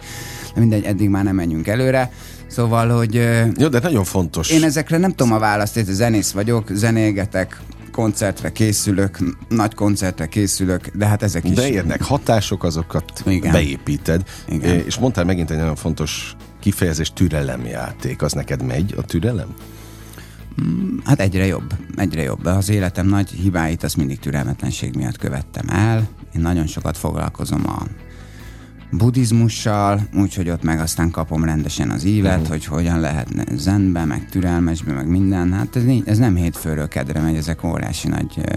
Mindegy, 0.56 0.84
eddig 0.84 1.10
már 1.10 1.24
nem 1.24 1.36
menjünk 1.36 1.68
előre. 1.68 2.12
Szóval, 2.48 2.90
hogy... 2.90 3.14
Jó, 3.58 3.68
de 3.68 3.80
nagyon 3.80 4.04
fontos. 4.04 4.50
Én 4.50 4.64
ezekre 4.64 4.98
nem 4.98 5.12
tudom 5.12 5.34
a 5.34 5.40
választ, 5.40 5.86
zenész 5.86 6.32
vagyok, 6.32 6.68
zenégetek, 6.72 7.62
koncertre 7.98 8.52
készülök, 8.52 9.18
nagy 9.50 9.74
koncertre 9.74 10.26
készülök, 10.26 10.88
de 10.88 11.06
hát 11.06 11.24
ezek 11.24 11.44
is... 11.44 11.56
De 11.56 11.70
érnek 11.70 12.02
hatások, 12.02 12.64
azokat 12.64 13.24
Igen. 13.26 13.52
beépíted. 13.52 14.24
Igen. 14.48 14.86
És 14.86 14.98
mondtál 14.98 15.26
megint 15.26 15.52
egy 15.52 15.58
nagyon 15.58 15.76
fontos 15.76 16.36
kifejezés, 16.60 17.14
türelemjáték. 17.14 18.22
Az 18.22 18.34
neked 18.34 18.64
megy 18.64 18.94
a 18.98 19.02
türelem? 19.02 19.54
Mm, 20.62 20.98
hát 21.04 21.20
egyre 21.20 21.46
jobb, 21.46 21.74
egyre 21.96 22.22
jobb. 22.22 22.46
Az 22.46 22.70
életem 22.70 23.08
nagy 23.08 23.30
hibáit 23.30 23.84
az 23.84 23.94
mindig 23.94 24.20
türelmetlenség 24.20 24.96
miatt 24.96 25.18
követtem 25.18 25.66
el. 25.70 26.08
Én 26.36 26.42
nagyon 26.42 26.68
sokat 26.68 26.98
foglalkozom 26.98 27.64
a 27.66 27.84
buddhizmussal, 28.92 30.02
úgyhogy 30.16 30.50
ott 30.50 30.64
meg 30.64 30.80
aztán 30.80 31.12
kapom 31.12 31.44
rendesen 31.44 31.90
az 31.90 32.04
ívet, 32.04 32.34
uh-huh. 32.34 32.48
hogy 32.48 32.66
hogyan 32.66 33.00
lehetne 33.00 33.44
zenbe, 33.56 34.06
meg 34.06 34.30
türelmesbe, 34.30 34.94
meg 34.94 35.08
minden. 35.08 35.54
Hát 35.54 35.76
ez, 35.76 35.84
ez 36.06 36.18
nem 36.18 36.36
hétfőről 36.36 36.88
kedre 36.88 37.22
megy, 37.22 37.36
ezek 37.36 37.64
óriási 37.64 38.08
nagy 38.08 38.34
ö, 38.38 38.56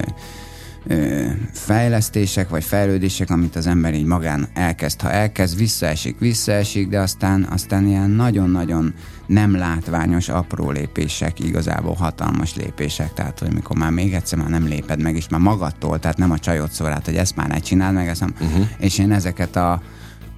ö, 0.94 1.26
fejlesztések, 1.52 2.48
vagy 2.48 2.64
fejlődések, 2.64 3.30
amit 3.30 3.56
az 3.56 3.66
ember 3.66 3.94
így 3.94 4.04
magán 4.04 4.48
elkezd. 4.54 5.00
Ha 5.00 5.10
elkezd, 5.10 5.58
visszaesik, 5.58 6.18
visszaesik, 6.18 6.88
de 6.88 7.00
aztán, 7.00 7.46
aztán 7.50 7.86
ilyen 7.86 8.10
nagyon-nagyon 8.10 8.94
nem 9.26 9.56
látványos, 9.56 10.28
apró 10.28 10.70
lépések, 10.70 11.40
igazából 11.40 11.94
hatalmas 11.94 12.56
lépések, 12.56 13.12
tehát 13.12 13.38
hogy 13.38 13.52
mikor 13.52 13.76
már 13.76 13.90
még 13.90 14.14
egyszer 14.14 14.38
már 14.38 14.48
nem 14.48 14.66
léped 14.66 15.02
meg, 15.02 15.16
és 15.16 15.28
már 15.28 15.40
magadtól, 15.40 15.98
tehát 15.98 16.16
nem 16.16 16.30
a 16.30 16.38
csajod 16.38 16.70
szórát, 16.70 17.04
hogy 17.04 17.16
ezt 17.16 17.36
már 17.36 17.48
ne 17.48 17.58
csináld 17.58 17.94
meg, 17.94 18.08
ezt 18.08 18.22
uh-huh. 18.22 18.66
és 18.78 18.98
én 18.98 19.12
ezeket 19.12 19.56
a 19.56 19.82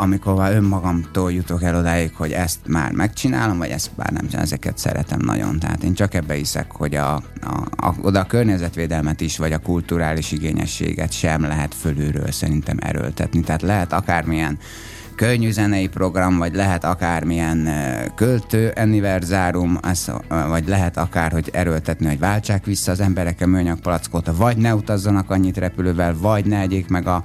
amikor 0.02 0.34
már 0.34 0.54
önmagamtól 0.54 1.32
jutok 1.32 1.62
el 1.62 1.76
odáig, 1.76 2.14
hogy 2.14 2.32
ezt 2.32 2.58
már 2.66 2.92
megcsinálom, 2.92 3.58
vagy 3.58 3.70
ezt 3.70 3.90
már 3.96 4.10
nem 4.10 4.22
csinálom, 4.22 4.44
ezeket 4.44 4.78
szeretem 4.78 5.20
nagyon. 5.24 5.58
Tehát 5.58 5.82
én 5.82 5.94
csak 5.94 6.14
ebbe 6.14 6.34
hiszek, 6.34 6.72
hogy 6.72 6.94
a, 6.94 7.14
a, 7.14 7.22
a, 7.76 7.94
oda 8.02 8.20
a 8.20 8.24
környezetvédelmet 8.24 9.20
is, 9.20 9.38
vagy 9.38 9.52
a 9.52 9.58
kulturális 9.58 10.32
igényességet 10.32 11.12
sem 11.12 11.42
lehet 11.42 11.74
fölülről 11.74 12.30
szerintem 12.30 12.76
erőltetni. 12.80 13.40
Tehát 13.40 13.62
lehet 13.62 13.92
akármilyen 13.92 14.58
könnyű 15.14 15.50
zenei 15.50 15.88
program, 15.88 16.38
vagy 16.38 16.54
lehet 16.54 16.84
akármilyen 16.84 17.68
költő 18.14 18.72
anniverzárum, 18.76 19.78
vagy 20.48 20.68
lehet 20.68 20.96
akár, 20.96 21.32
hogy 21.32 21.50
erőltetni, 21.52 22.06
hogy 22.06 22.18
váltsák 22.18 22.64
vissza 22.64 22.90
az 22.90 23.00
emberek 23.00 23.40
a 23.40 23.46
műanyag 23.46 23.78
vagy 24.36 24.56
ne 24.56 24.74
utazzanak 24.74 25.30
annyit 25.30 25.56
repülővel, 25.56 26.16
vagy 26.18 26.44
ne 26.44 26.60
egyék 26.60 26.88
meg 26.88 27.06
a 27.06 27.22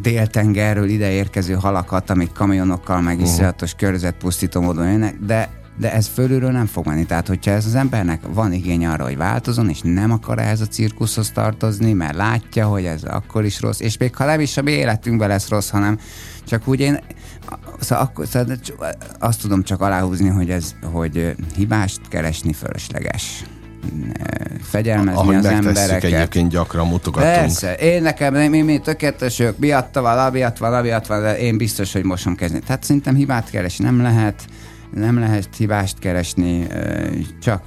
déltengerről 0.00 0.88
ide 0.88 1.10
érkező 1.10 1.54
halakat, 1.54 2.10
amik 2.10 2.32
kamionokkal 2.32 3.00
meg 3.00 3.14
uh-huh. 3.14 3.30
iszonyatos 3.30 3.74
körzetpusztító 3.74 4.60
módon 4.60 4.90
jönnek, 4.90 5.16
de 5.26 5.60
de 5.78 5.92
ez 5.92 6.06
fölülről 6.06 6.50
nem 6.50 6.66
fog 6.66 6.86
menni. 6.86 7.04
Tehát, 7.04 7.28
hogyha 7.28 7.50
ez 7.50 7.66
az 7.66 7.74
embernek 7.74 8.20
van 8.34 8.52
igény 8.52 8.86
arra, 8.86 9.04
hogy 9.04 9.16
változon, 9.16 9.68
és 9.68 9.80
nem 9.82 10.10
akar 10.10 10.38
ehhez 10.38 10.60
a 10.60 10.66
cirkuszhoz 10.66 11.30
tartozni, 11.30 11.92
mert 11.92 12.14
látja, 12.14 12.66
hogy 12.66 12.84
ez 12.84 13.02
akkor 13.02 13.44
is 13.44 13.60
rossz, 13.60 13.80
és 13.80 13.96
még 13.96 14.16
ha 14.16 14.24
nem 14.24 14.40
is 14.40 14.56
a 14.56 14.62
mi 14.62 14.70
életünkben 14.70 15.28
lesz 15.28 15.48
rossz, 15.48 15.70
hanem 15.70 15.98
csak 16.44 16.68
úgy 16.68 16.80
én 16.80 16.98
szóval 17.80 18.04
akkor, 18.04 18.26
szóval 18.26 18.56
azt 19.18 19.40
tudom 19.40 19.62
csak 19.62 19.80
aláhúzni, 19.80 20.28
hogy 20.28 20.50
ez, 20.50 20.74
hogy 20.82 21.34
hibást 21.54 22.00
keresni 22.08 22.52
fölösleges 22.52 23.44
fegyelmezni 24.62 25.20
Ahogy 25.20 25.34
az 25.34 25.44
embereket. 25.44 26.04
egyébként 26.04 26.50
gyakran 26.50 26.86
mutogatunk. 26.86 27.34
Persze, 27.34 27.74
én 27.74 28.02
nekem, 28.02 28.34
mi, 28.34 28.62
mi 28.62 28.78
tökéletesök, 28.78 29.58
miatta 29.58 30.00
van, 30.00 30.18
amiatt 30.18 30.58
van, 30.58 30.74
amiatt 30.74 31.06
van, 31.06 31.22
de 31.22 31.38
én 31.38 31.56
biztos, 31.56 31.92
hogy 31.92 32.04
mosom 32.04 32.34
kezdni. 32.34 32.58
Tehát 32.58 32.82
szerintem 32.82 33.14
hibát 33.14 33.50
keresni 33.50 33.84
nem 33.84 34.02
lehet, 34.02 34.44
nem 34.94 35.18
lehet 35.18 35.48
hibást 35.56 35.98
keresni, 35.98 36.66
csak 37.42 37.62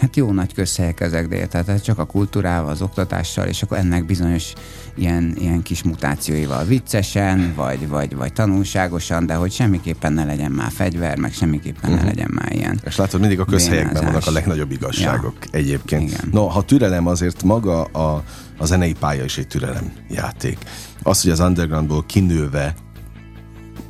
Hát 0.00 0.16
jó 0.16 0.32
nagy 0.32 0.54
közhelyek 0.54 1.00
ezek, 1.00 1.28
de 1.28 1.46
tehát 1.46 1.84
csak 1.84 1.98
a 1.98 2.04
kultúrával, 2.04 2.70
az 2.70 2.82
oktatással, 2.82 3.46
és 3.46 3.62
akkor 3.62 3.78
ennek 3.78 4.06
bizonyos 4.06 4.52
ilyen, 4.94 5.36
ilyen 5.38 5.62
kis 5.62 5.82
mutációival 5.82 6.64
viccesen, 6.64 7.52
vagy, 7.56 7.88
vagy, 7.88 8.16
vagy 8.16 8.32
tanulságosan, 8.32 9.26
de 9.26 9.34
hogy 9.34 9.52
semmiképpen 9.52 10.12
ne 10.12 10.24
legyen 10.24 10.50
már 10.50 10.70
fegyver, 10.70 11.18
meg 11.18 11.32
semmiképpen 11.32 11.90
uh-huh. 11.90 11.96
ne 11.96 12.00
mhm. 12.00 12.06
legyen 12.06 12.30
már 12.34 12.52
ilyen. 12.52 12.80
És 12.84 12.96
látod, 12.96 13.20
mindig 13.20 13.40
a 13.40 13.44
közhelyekben 13.44 13.92
bénázás. 13.92 14.12
vannak 14.12 14.28
a 14.28 14.32
legnagyobb 14.32 14.70
igazságok 14.70 15.36
ja. 15.40 15.48
egyébként. 15.50 16.10
Igen. 16.10 16.28
No, 16.32 16.46
ha 16.46 16.62
türelem, 16.62 17.06
azért 17.06 17.42
maga 17.42 17.82
a, 17.82 18.22
a 18.56 18.64
zenei 18.64 18.94
pálya 18.94 19.24
is 19.24 19.38
egy 19.38 19.46
türelem 19.46 19.92
játék. 20.08 20.58
Az, 21.02 21.22
hogy 21.22 21.30
az 21.30 21.40
undergroundból 21.40 22.04
kinőve 22.06 22.74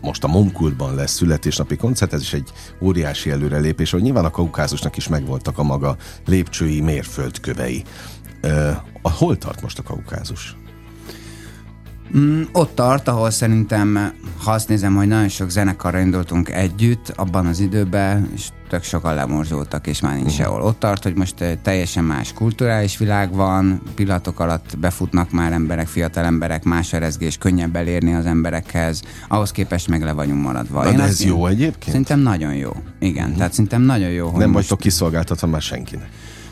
most 0.06 0.24
a 0.24 0.28
Momkultban 0.28 0.94
lesz 0.94 1.12
születésnapi 1.12 1.76
koncert, 1.76 2.12
ez 2.12 2.20
is 2.20 2.32
egy 2.32 2.52
óriási 2.80 3.30
előrelépés, 3.30 3.90
hogy 3.90 4.02
nyilván 4.02 4.24
a 4.24 4.30
kaukázusnak 4.30 4.96
is 4.96 5.08
megvoltak 5.08 5.58
a 5.58 5.62
maga 5.62 5.96
lépcsői 6.26 6.80
mérföldkövei. 6.80 7.84
Uh, 8.42 8.76
hol 9.02 9.38
tart 9.38 9.62
most 9.62 9.78
a 9.78 9.82
kaukázus? 9.82 10.56
Mm, 12.16 12.42
ott 12.52 12.74
tart, 12.74 13.08
ahol 13.08 13.30
szerintem, 13.30 14.12
ha 14.44 14.50
azt 14.50 14.68
nézem, 14.68 14.94
hogy 14.94 15.06
nagyon 15.06 15.28
sok 15.28 15.50
zenekarra 15.50 15.98
indultunk 15.98 16.50
együtt 16.50 17.12
abban 17.16 17.46
az 17.46 17.60
időben, 17.60 18.30
és 18.34 18.48
tök 18.68 18.82
sokan 18.82 19.14
lemorzsoltak, 19.14 19.86
és 19.86 20.00
már 20.00 20.14
nincs 20.14 20.26
uh-huh. 20.26 20.44
sehol. 20.44 20.62
Ott 20.62 20.78
tart, 20.78 21.02
hogy 21.02 21.14
most 21.14 21.40
eh, 21.40 21.52
teljesen 21.62 22.04
más 22.04 22.32
kulturális 22.32 22.98
világ 22.98 23.34
van, 23.34 23.82
pillanatok 23.94 24.40
alatt 24.40 24.78
befutnak 24.78 25.30
már 25.30 25.52
emberek, 25.52 25.86
fiatal 25.86 26.24
emberek, 26.24 26.64
más 26.64 26.92
erezgés, 26.92 27.36
könnyebb 27.36 27.76
elérni 27.76 28.14
az 28.14 28.26
emberekhez, 28.26 29.02
ahhoz 29.28 29.50
képest 29.50 29.88
meg 29.88 30.02
le 30.02 30.12
vagyunk 30.12 30.42
maradva. 30.42 30.84
Na, 30.84 30.92
de 30.92 31.02
ez 31.02 31.24
jó 31.24 31.46
egyébként? 31.46 31.90
Szerintem 31.90 32.20
nagyon 32.20 32.54
jó. 32.54 32.70
Igen, 32.98 33.22
uh-huh. 33.22 33.36
tehát 33.36 33.52
szerintem 33.52 33.82
nagyon 33.82 34.10
jó. 34.10 34.28
Hogy 34.28 34.38
Nem 34.38 34.50
most... 34.50 34.60
vagytok 34.60 34.78
kiszolgáltatva 34.78 35.46
már 35.46 35.62
senkinek. 35.62 36.08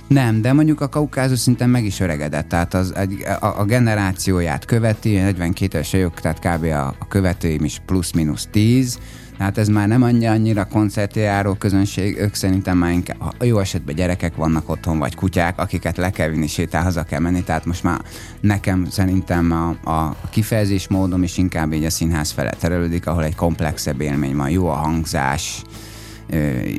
Nem, 0.08 0.42
de 0.42 0.52
mondjuk 0.52 0.80
a 0.80 0.88
kaukázus 0.88 1.38
szinten 1.38 1.70
meg 1.70 1.84
is 1.84 2.00
öregedett, 2.00 2.48
tehát 2.48 2.74
az, 2.74 2.94
egy, 2.94 3.22
a, 3.40 3.60
a 3.60 3.64
generációját 3.64 4.64
követi, 4.64 5.14
42 5.14 5.78
es 5.78 5.92
vagyok, 5.92 6.20
tehát 6.20 6.38
kb. 6.38 6.64
A, 6.64 6.86
a 6.98 7.08
követőim 7.08 7.64
is 7.64 7.80
plusz-minusz 7.86 8.48
10, 8.50 8.98
tehát 9.38 9.58
ez 9.58 9.68
már 9.68 9.88
nem 9.88 10.02
annyi, 10.02 10.26
annyira 10.26 10.64
koncerti 10.64 11.20
járó 11.20 11.54
közönség, 11.54 12.16
ők 12.16 12.34
szerintem 12.34 12.78
már 12.78 12.90
inkább, 12.92 13.20
ha 13.20 13.44
jó 13.44 13.58
esetben 13.58 13.94
gyerekek 13.94 14.36
vannak 14.36 14.70
otthon, 14.70 14.98
vagy 14.98 15.14
kutyák, 15.14 15.58
akiket 15.58 15.96
le 15.96 16.10
kell 16.10 16.28
vinni, 16.28 16.46
sétál, 16.46 16.82
haza 16.82 17.02
kell 17.02 17.20
menni, 17.20 17.42
tehát 17.42 17.64
most 17.64 17.82
már 17.82 18.00
nekem 18.40 18.86
szerintem 18.90 19.52
a, 19.84 19.90
a 19.90 20.16
kifejezés 20.30 20.88
módom 20.88 21.22
is 21.22 21.38
inkább 21.38 21.72
így 21.72 21.84
a 21.84 21.90
színház 21.90 22.30
felett 22.30 22.58
terelődik, 22.58 23.06
ahol 23.06 23.24
egy 23.24 23.34
komplexebb 23.34 24.00
élmény 24.00 24.36
van, 24.36 24.50
jó 24.50 24.68
a 24.68 24.74
hangzás, 24.74 25.62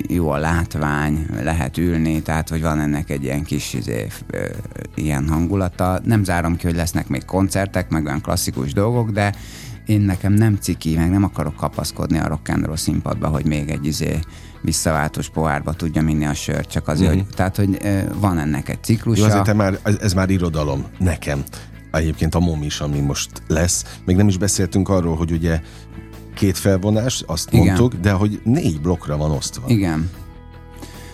jó 0.08 0.30
a 0.30 0.38
látvány, 0.38 1.26
lehet 1.44 1.78
ülni, 1.78 2.22
tehát 2.22 2.50
hogy 2.50 2.62
van 2.62 2.80
ennek 2.80 3.10
egy 3.10 3.24
ilyen 3.24 3.44
kis 3.44 3.74
izé, 3.74 4.08
ilyen 4.96 5.28
hangulata. 5.30 6.00
Nem 6.04 6.24
zárom 6.24 6.56
ki, 6.56 6.66
hogy 6.66 6.76
lesznek 6.76 7.08
még 7.08 7.26
koncertek, 7.26 7.90
meg 7.90 8.06
olyan 8.06 8.22
klasszikus 8.22 8.74
dolgok, 8.74 9.10
de 9.10 9.34
én 9.86 10.02
nekem 10.02 10.34
nem 10.34 10.56
ciki, 10.56 10.96
meg 10.96 11.10
nem 11.10 11.24
akarok 11.24 11.56
kapaszkodni 11.56 12.18
a 12.18 12.28
rock 12.28 12.50
and 12.50 12.66
roll 12.66 12.76
színpadba, 12.76 13.28
hogy 13.28 13.46
még 13.46 13.70
egy 13.70 13.86
izé 13.86 14.20
visszaváltós 14.62 15.30
pohárba 15.30 15.74
tudja 15.74 16.02
minni 16.02 16.26
a 16.26 16.34
sört, 16.34 16.70
csak 16.70 16.88
azért, 16.88 17.14
mm. 17.14 17.18
hogy, 17.18 17.26
tehát, 17.36 17.56
hogy 17.56 17.80
van 18.20 18.40
ennek 18.40 18.70
egy 18.70 18.84
ciklusa. 18.84 19.28
Jó, 19.28 19.40
azért 19.40 19.58
már, 19.58 19.80
ez 20.02 20.14
már 20.14 20.30
irodalom 20.30 20.86
nekem. 21.00 21.44
Egyébként 21.92 22.36
a 22.36 22.40
MOM 22.40 22.64
is, 22.64 22.80
ami 22.80 23.00
most 23.00 23.30
lesz. 23.48 24.00
Még 24.06 24.16
nem 24.16 24.28
is 24.28 24.38
beszéltünk 24.38 24.90
arról, 24.90 25.16
hogy 25.16 25.32
ugye 25.32 25.62
két 26.36 26.58
felvonás, 26.58 27.24
azt 27.28 27.50
Igen. 27.52 27.66
mondtuk, 27.66 27.94
de 27.94 28.12
hogy 28.12 28.40
négy 28.44 28.82
blokkra 28.82 29.18
van 29.18 29.32
osztva. 29.32 29.64
Igen. 29.68 30.10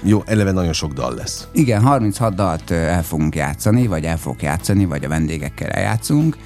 Jó, 0.04 0.24
eleve 0.26 0.52
nagyon 0.52 0.74
sok 0.74 0.94
dal 0.94 1.14
lesz. 1.14 1.48
Igen, 1.54 1.82
36 1.82 2.36
dalt 2.36 2.72
el 2.72 3.04
fogunk 3.04 3.36
játszani, 3.36 3.88
vagy 3.88 4.04
el 4.04 4.18
fogok 4.18 4.42
játszani, 4.42 4.86
vagy 4.86 5.06
a 5.06 5.08
vendégekkel 5.08 5.70
eljátszunk. 5.70 6.38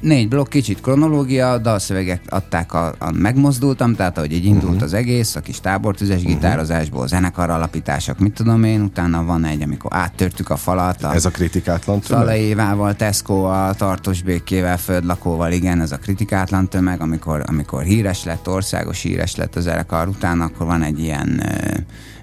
Négy 0.00 0.28
blokk, 0.28 0.48
kicsit 0.48 0.80
kronológia, 0.80 1.58
dalszövegek 1.58 2.20
adták, 2.28 2.74
a, 2.74 2.94
a 2.98 3.10
megmozdultam, 3.10 3.94
tehát 3.94 4.18
ahogy 4.18 4.32
így 4.32 4.44
indult 4.44 4.64
uh-huh. 4.64 4.82
az 4.82 4.94
egész, 4.94 5.36
a 5.36 5.40
kis 5.40 5.60
tábortüzes 5.60 6.16
uh-huh. 6.16 6.32
gitározásból, 6.32 7.08
zenekar 7.08 7.50
alapítások, 7.50 8.18
mit 8.18 8.32
tudom 8.32 8.64
én, 8.64 8.80
utána 8.80 9.24
van 9.24 9.44
egy, 9.44 9.62
amikor 9.62 9.90
áttörtük 9.94 10.50
a 10.50 10.56
falat. 10.56 11.04
A 11.04 11.14
ez 11.14 11.24
a 11.24 11.30
kritikátlan 11.30 12.00
tömeg? 12.00 12.22
Szalaévával, 12.22 12.94
Tesco-val, 12.94 13.74
Tartos 13.74 14.22
Békével, 14.22 14.78
Földlakóval, 14.78 15.52
igen, 15.52 15.80
ez 15.80 15.92
a 15.92 15.98
kritikátlan 15.98 16.68
tömeg, 16.68 17.00
amikor, 17.00 17.42
amikor 17.46 17.82
híres 17.82 18.24
lett, 18.24 18.48
országos 18.48 19.02
híres 19.02 19.36
lett 19.36 19.56
az 19.56 19.62
zenekar, 19.62 20.08
utána 20.08 20.44
akkor 20.44 20.66
van 20.66 20.82
egy 20.82 20.98
ilyen 20.98 21.42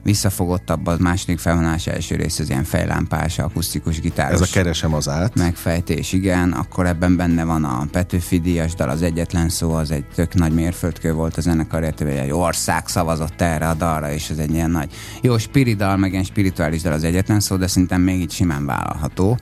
visszafogottabb 0.03 0.87
a 0.87 0.95
második 0.99 1.39
felvonás 1.39 1.87
első 1.87 2.15
rész, 2.15 2.39
az 2.39 2.49
ilyen 2.49 2.63
fejlámpás, 2.63 3.39
akusztikus 3.39 3.99
gitáros. 3.99 4.41
Ez 4.41 4.49
a 4.49 4.53
keresem 4.53 4.93
az 4.93 5.09
át. 5.09 5.35
Megfejtés, 5.35 6.13
igen. 6.13 6.51
Akkor 6.51 6.85
ebben 6.85 7.15
benne 7.15 7.43
van 7.43 7.63
a 7.63 7.85
Petőfi 7.91 8.39
Díjas 8.39 8.73
dal, 8.73 8.89
az 8.89 9.01
egyetlen 9.01 9.49
szó, 9.49 9.73
az 9.73 9.91
egy 9.91 10.05
tök 10.15 10.33
nagy 10.33 10.53
mérföldkő 10.53 11.13
volt 11.13 11.37
a 11.37 11.41
zenekar, 11.41 11.83
egy 11.83 12.31
ország 12.31 12.87
szavazott 12.87 13.41
erre 13.41 13.69
a 13.69 13.73
dalra, 13.73 14.11
és 14.11 14.29
ez 14.29 14.37
egy 14.37 14.51
ilyen 14.51 14.71
nagy, 14.71 14.93
jó 15.21 15.37
spiridal, 15.37 15.97
meg 15.97 16.11
ilyen 16.11 16.23
spirituális 16.23 16.81
dal 16.81 16.93
az 16.93 17.03
egyetlen 17.03 17.39
szó, 17.39 17.55
de 17.55 17.67
szerintem 17.67 18.01
még 18.01 18.21
itt 18.21 18.31
simán 18.31 18.65
vállalható 18.65 19.37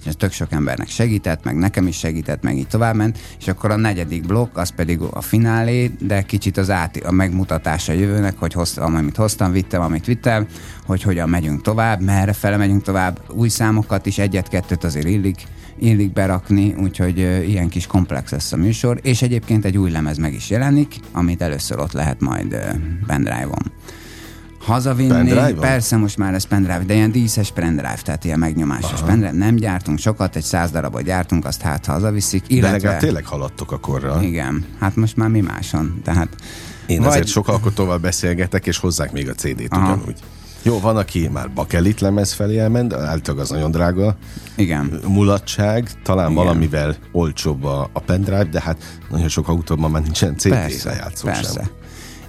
és 0.00 0.06
ez 0.06 0.14
tök 0.16 0.32
sok 0.32 0.52
embernek 0.52 0.88
segített, 0.88 1.44
meg 1.44 1.56
nekem 1.56 1.86
is 1.86 1.98
segített, 1.98 2.42
meg 2.42 2.56
így 2.56 2.68
továbbment, 2.68 3.18
és 3.38 3.48
akkor 3.48 3.70
a 3.70 3.76
negyedik 3.76 4.26
blokk, 4.26 4.56
az 4.56 4.68
pedig 4.68 5.00
a 5.00 5.20
finálé, 5.20 5.90
de 6.00 6.22
kicsit 6.22 6.56
az 6.56 6.70
át, 6.70 6.96
a 6.96 7.10
megmutatása 7.10 7.92
jövőnek, 7.92 8.38
hogy 8.38 8.52
hoztam, 8.52 8.94
amit 8.94 9.16
hoztam, 9.16 9.52
vittem, 9.52 9.82
amit 9.82 10.06
vittem, 10.06 10.46
hogy 10.86 11.02
hogyan 11.02 11.28
megyünk 11.28 11.62
tovább, 11.62 12.00
merre 12.00 12.32
fele 12.32 12.56
megyünk 12.56 12.82
tovább, 12.82 13.20
új 13.30 13.48
számokat 13.48 14.06
is, 14.06 14.18
egyet-kettőt 14.18 14.84
azért 14.84 15.08
illik, 15.08 15.42
illik 15.78 16.12
berakni, 16.12 16.74
úgyhogy 16.78 17.18
ilyen 17.48 17.68
kis 17.68 17.86
komplex 17.86 18.30
lesz 18.30 18.52
a 18.52 18.56
műsor, 18.56 18.98
és 19.02 19.22
egyébként 19.22 19.64
egy 19.64 19.78
új 19.78 19.90
lemez 19.90 20.18
meg 20.18 20.34
is 20.34 20.50
jelenik, 20.50 20.94
amit 21.12 21.42
először 21.42 21.78
ott 21.78 21.92
lehet 21.92 22.20
majd 22.20 22.56
pendrive-on 23.06 23.72
hazavinni. 24.66 25.52
Persze, 25.52 25.96
most 25.96 26.16
már 26.16 26.34
ez 26.34 26.44
pendrive, 26.44 26.84
de 26.86 26.94
ilyen 26.94 27.10
díszes 27.12 27.50
pendrive, 27.50 27.98
tehát 28.04 28.24
ilyen 28.24 28.38
megnyomásos 28.38 28.92
Aha. 28.92 29.06
pendrive. 29.06 29.32
Nem 29.32 29.54
gyártunk 29.54 29.98
sokat, 29.98 30.36
egy 30.36 30.42
száz 30.42 30.70
darabot 30.70 31.02
gyártunk, 31.02 31.44
azt 31.44 31.60
hát 31.60 31.86
hazaviszik. 31.86 32.44
Illetve... 32.46 32.68
De 32.68 32.72
legalább 32.72 33.00
tényleg 33.00 33.26
haladtok 33.26 33.72
a 33.72 33.78
korral. 33.78 34.22
Igen, 34.22 34.64
hát 34.78 34.96
most 34.96 35.16
már 35.16 35.28
mi 35.28 35.40
máson. 35.40 36.00
Tehát, 36.04 36.28
Én 36.86 36.98
vagy... 36.98 37.08
azért 37.08 37.26
sok 37.26 37.48
alkotóval 37.48 37.98
beszélgetek, 37.98 38.66
és 38.66 38.78
hozzák 38.78 39.12
még 39.12 39.28
a 39.28 39.32
CD-t 39.32 39.72
Aha. 39.72 39.92
ugyanúgy. 39.92 40.18
Jó, 40.62 40.80
van, 40.80 40.96
aki 40.96 41.28
már 41.32 41.50
bakelit 41.50 42.00
lemez 42.00 42.32
felé 42.32 42.58
elment, 42.58 42.92
általában 42.92 43.38
az 43.38 43.50
nagyon 43.50 43.70
drága 43.70 44.16
Igen. 44.56 45.00
mulatság, 45.08 45.90
talán 46.02 46.30
Igen. 46.30 46.44
valamivel 46.44 46.96
olcsóbb 47.12 47.64
a, 47.64 47.90
a 47.92 48.00
pendrive, 48.00 48.44
de 48.44 48.60
hát 48.60 49.00
nagyon 49.10 49.28
sok 49.28 49.48
autóban 49.48 49.90
már 49.90 50.02
nincsen 50.02 50.36
CD 50.36 50.50
persze, 50.50 50.88
lejátszó 50.88 51.26
persze. 51.26 51.70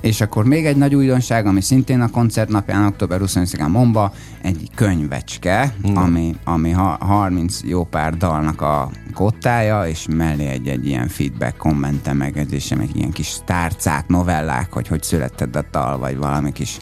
És 0.01 0.21
akkor 0.21 0.45
még 0.45 0.65
egy 0.65 0.77
nagy 0.77 0.95
újdonság, 0.95 1.45
ami 1.45 1.61
szintén 1.61 2.01
a 2.01 2.09
koncert 2.09 2.49
napján, 2.49 2.85
október 2.85 3.19
25-án 3.23 3.71
Momba, 3.71 4.13
egy 4.41 4.69
könyvecske, 4.75 5.73
mm. 5.87 5.95
ami, 5.95 6.35
ami 6.43 6.71
ha, 6.71 6.97
30 6.99 7.59
jó 7.63 7.83
pár 7.83 8.17
dalnak 8.17 8.61
a 8.61 8.91
kottája, 9.13 9.87
és 9.87 10.05
mellé 10.09 10.45
egy, 10.45 10.67
egy 10.67 10.87
ilyen 10.87 11.07
feedback, 11.07 11.57
kommente, 11.57 12.13
megedzése, 12.13 12.75
meg 12.75 12.89
ilyen 12.93 13.11
kis 13.11 13.37
tárcák, 13.45 14.07
novellák, 14.07 14.73
hogy 14.73 14.87
hogy 14.87 15.03
született 15.03 15.55
a 15.55 15.65
dal, 15.71 15.97
vagy 15.97 16.17
valami 16.17 16.51
kis 16.51 16.79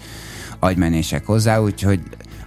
agymenések 0.60 1.26
hozzá, 1.26 1.60
úgyhogy 1.60 2.00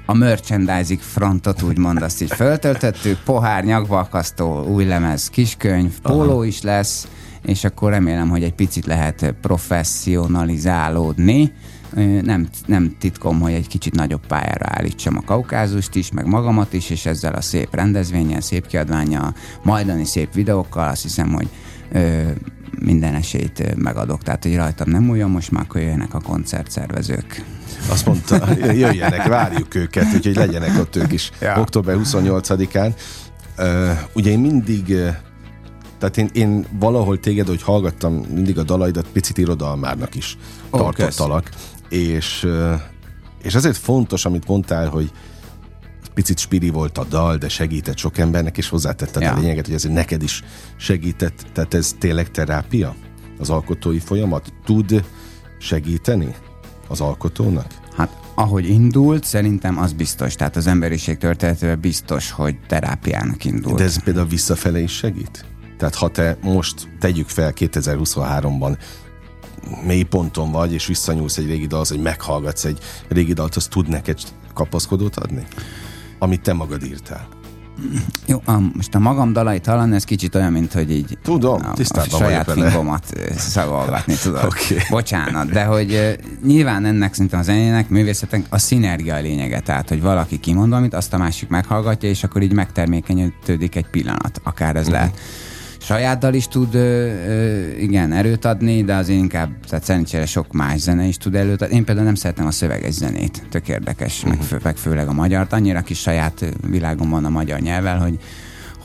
a 0.06 0.14
merchandising 0.14 1.00
frontot 1.00 1.62
úgymond 1.62 2.02
azt 2.02 2.22
így 2.22 2.32
föltöltöttük, 2.32 3.18
pohár, 3.24 3.64
nyakbalkasztó, 3.64 4.64
új 4.64 4.84
lemez, 4.84 5.28
kiskönyv, 5.28 6.00
póló 6.00 6.42
is 6.42 6.62
lesz, 6.62 7.08
és 7.48 7.64
akkor 7.64 7.90
remélem, 7.90 8.28
hogy 8.28 8.42
egy 8.42 8.54
picit 8.54 8.86
lehet 8.86 9.34
professzionalizálódni. 9.40 11.52
Nem, 12.22 12.48
nem 12.66 12.96
titkom, 12.98 13.40
hogy 13.40 13.52
egy 13.52 13.66
kicsit 13.66 13.94
nagyobb 13.94 14.26
pályára 14.26 14.66
állítsam 14.68 15.16
a 15.16 15.22
kaukázust 15.24 15.94
is, 15.94 16.10
meg 16.10 16.26
magamat 16.26 16.72
is, 16.72 16.90
és 16.90 17.06
ezzel 17.06 17.34
a 17.34 17.40
szép 17.40 17.74
rendezvényen, 17.74 18.40
szép 18.40 18.66
kiadványa, 18.66 19.34
majdani 19.62 20.04
szép 20.04 20.34
videókkal 20.34 20.88
azt 20.88 21.02
hiszem, 21.02 21.32
hogy 21.32 21.48
ö, 21.92 22.22
minden 22.80 23.14
esélyt 23.14 23.76
megadok. 23.76 24.22
Tehát, 24.22 24.42
hogy 24.42 24.56
rajtam 24.56 24.90
nem 24.90 25.10
olyan, 25.10 25.30
most 25.30 25.50
már 25.50 25.62
akkor 25.62 25.80
jöjjenek 25.80 26.14
a 26.14 26.20
koncertszervezők. 26.20 27.44
Azt 27.90 28.06
mondta, 28.06 28.48
jöjjenek, 28.82 29.26
várjuk 29.26 29.74
őket, 29.74 30.14
úgyhogy 30.14 30.36
legyenek 30.36 30.78
ott 30.78 30.96
ők 30.96 31.12
is 31.12 31.30
ja. 31.40 31.60
október 31.60 31.96
28-án. 32.04 32.94
Uh, 33.58 33.90
ugye 34.12 34.30
én 34.30 34.38
mindig 34.38 34.96
tehát 35.98 36.16
én, 36.16 36.30
én 36.32 36.66
valahol 36.78 37.20
téged, 37.20 37.46
hogy 37.46 37.62
hallgattam 37.62 38.14
mindig 38.14 38.58
a 38.58 38.62
dalaidat, 38.62 39.06
picit 39.12 39.38
irodalmárnak 39.38 40.14
is 40.14 40.36
oh, 40.70 40.80
tartottalak. 40.80 41.50
És, 41.88 42.46
és 43.42 43.54
ezért 43.54 43.76
fontos, 43.76 44.24
amit 44.24 44.46
mondtál, 44.46 44.88
hogy 44.88 45.12
picit 46.14 46.38
spiri 46.38 46.70
volt 46.70 46.98
a 46.98 47.04
dal, 47.04 47.36
de 47.36 47.48
segített 47.48 47.96
sok 47.96 48.18
embernek, 48.18 48.56
és 48.58 48.68
hozzátetted 48.68 49.22
ja. 49.22 49.32
a 49.32 49.38
lényeget, 49.38 49.66
hogy 49.66 49.74
ezért 49.74 49.94
neked 49.94 50.22
is 50.22 50.42
segített. 50.76 51.46
Tehát 51.52 51.74
ez 51.74 51.94
tényleg 51.98 52.30
terápia? 52.30 52.94
Az 53.38 53.50
alkotói 53.50 53.98
folyamat 53.98 54.52
tud 54.64 55.04
segíteni 55.58 56.34
az 56.88 57.00
alkotónak? 57.00 57.66
Hát 57.96 58.16
ahogy 58.34 58.68
indult, 58.68 59.24
szerintem 59.24 59.78
az 59.78 59.92
biztos. 59.92 60.34
Tehát 60.34 60.56
az 60.56 60.66
emberiség 60.66 61.18
történetében 61.18 61.80
biztos, 61.80 62.30
hogy 62.30 62.56
terápiának 62.66 63.44
indult. 63.44 63.76
De 63.76 63.84
ez 63.84 64.02
például 64.02 64.26
visszafele 64.26 64.78
is 64.78 64.92
segít? 64.92 65.44
Tehát 65.78 65.94
ha 65.94 66.08
te 66.08 66.36
most 66.42 66.88
tegyük 67.00 67.28
fel 67.28 67.52
2023-ban 67.56 68.78
mély 69.86 70.02
ponton 70.02 70.52
vagy, 70.52 70.72
és 70.72 70.86
visszanyúlsz 70.86 71.36
egy 71.36 71.46
régi 71.46 71.66
dalhoz, 71.66 71.88
hogy 71.88 72.00
meghallgatsz 72.00 72.64
egy 72.64 72.78
régi 73.08 73.32
dalt, 73.32 73.56
az 73.56 73.66
tud 73.66 73.88
neked 73.88 74.18
kapaszkodót 74.54 75.16
adni? 75.16 75.46
Amit 76.18 76.40
te 76.40 76.52
magad 76.52 76.84
írtál. 76.84 77.28
Jó, 78.26 78.42
a, 78.44 78.58
most 78.74 78.94
a 78.94 78.98
magam 78.98 79.32
dalait 79.32 79.66
hallani, 79.66 79.94
ez 79.94 80.04
kicsit 80.04 80.34
olyan, 80.34 80.52
mint 80.52 80.72
hogy 80.72 80.90
így 80.90 81.18
Tudom, 81.22 81.62
a, 81.62 81.98
a 81.98 82.04
saját 82.08 82.52
fingomat 82.52 83.04
szagolgatni, 83.36 84.14
tudod. 84.22 84.44
okay. 84.44 84.78
Bocsánat, 84.90 85.50
de 85.50 85.64
hogy 85.64 86.18
nyilván 86.44 86.84
ennek 86.84 87.12
szerintem 87.12 87.38
az 87.38 87.44
zenének, 87.44 87.88
művészetnek 87.88 88.46
a 88.48 88.58
szinergia 88.58 89.14
a 89.14 89.20
lényege, 89.20 89.60
tehát 89.60 89.88
hogy 89.88 90.02
valaki 90.02 90.38
kimond 90.38 90.68
valamit, 90.68 90.94
azt 90.94 91.12
a 91.12 91.18
másik 91.18 91.48
meghallgatja, 91.48 92.08
és 92.08 92.24
akkor 92.24 92.42
így 92.42 92.52
megtermékenyödik 92.52 93.76
egy 93.76 93.88
pillanat, 93.90 94.40
akár 94.42 94.76
ez 94.76 94.86
uh-huh. 94.86 95.00
lehet 95.00 95.18
saját 95.88 96.18
dal 96.18 96.34
is 96.34 96.48
tud, 96.48 96.74
ö, 96.74 96.78
ö, 96.78 97.66
igen, 97.78 98.12
erőt 98.12 98.44
adni, 98.44 98.84
de 98.84 98.94
az 98.94 99.08
inkább, 99.08 99.48
tehát 99.68 99.84
szerencsére 99.84 100.26
sok 100.26 100.52
más 100.52 100.78
zene 100.80 101.04
is 101.04 101.16
tud 101.16 101.34
erőt 101.34 101.62
adni. 101.62 101.74
Én 101.74 101.84
például 101.84 102.06
nem 102.06 102.14
szeretem 102.14 102.46
a 102.46 102.50
szöveges 102.50 102.94
zenét, 102.94 103.42
tök 103.50 103.68
érdekes, 103.68 104.16
uh-huh. 104.16 104.30
meg, 104.30 104.46
fő, 104.46 104.58
meg 104.62 104.76
főleg 104.76 105.08
a 105.08 105.12
magyar. 105.12 105.46
Annyira 105.50 105.80
kis 105.80 105.98
saját 105.98 106.44
világom 106.70 107.10
van 107.10 107.24
a 107.24 107.28
magyar 107.28 107.60
nyelvvel, 107.60 107.98
hogy 107.98 108.18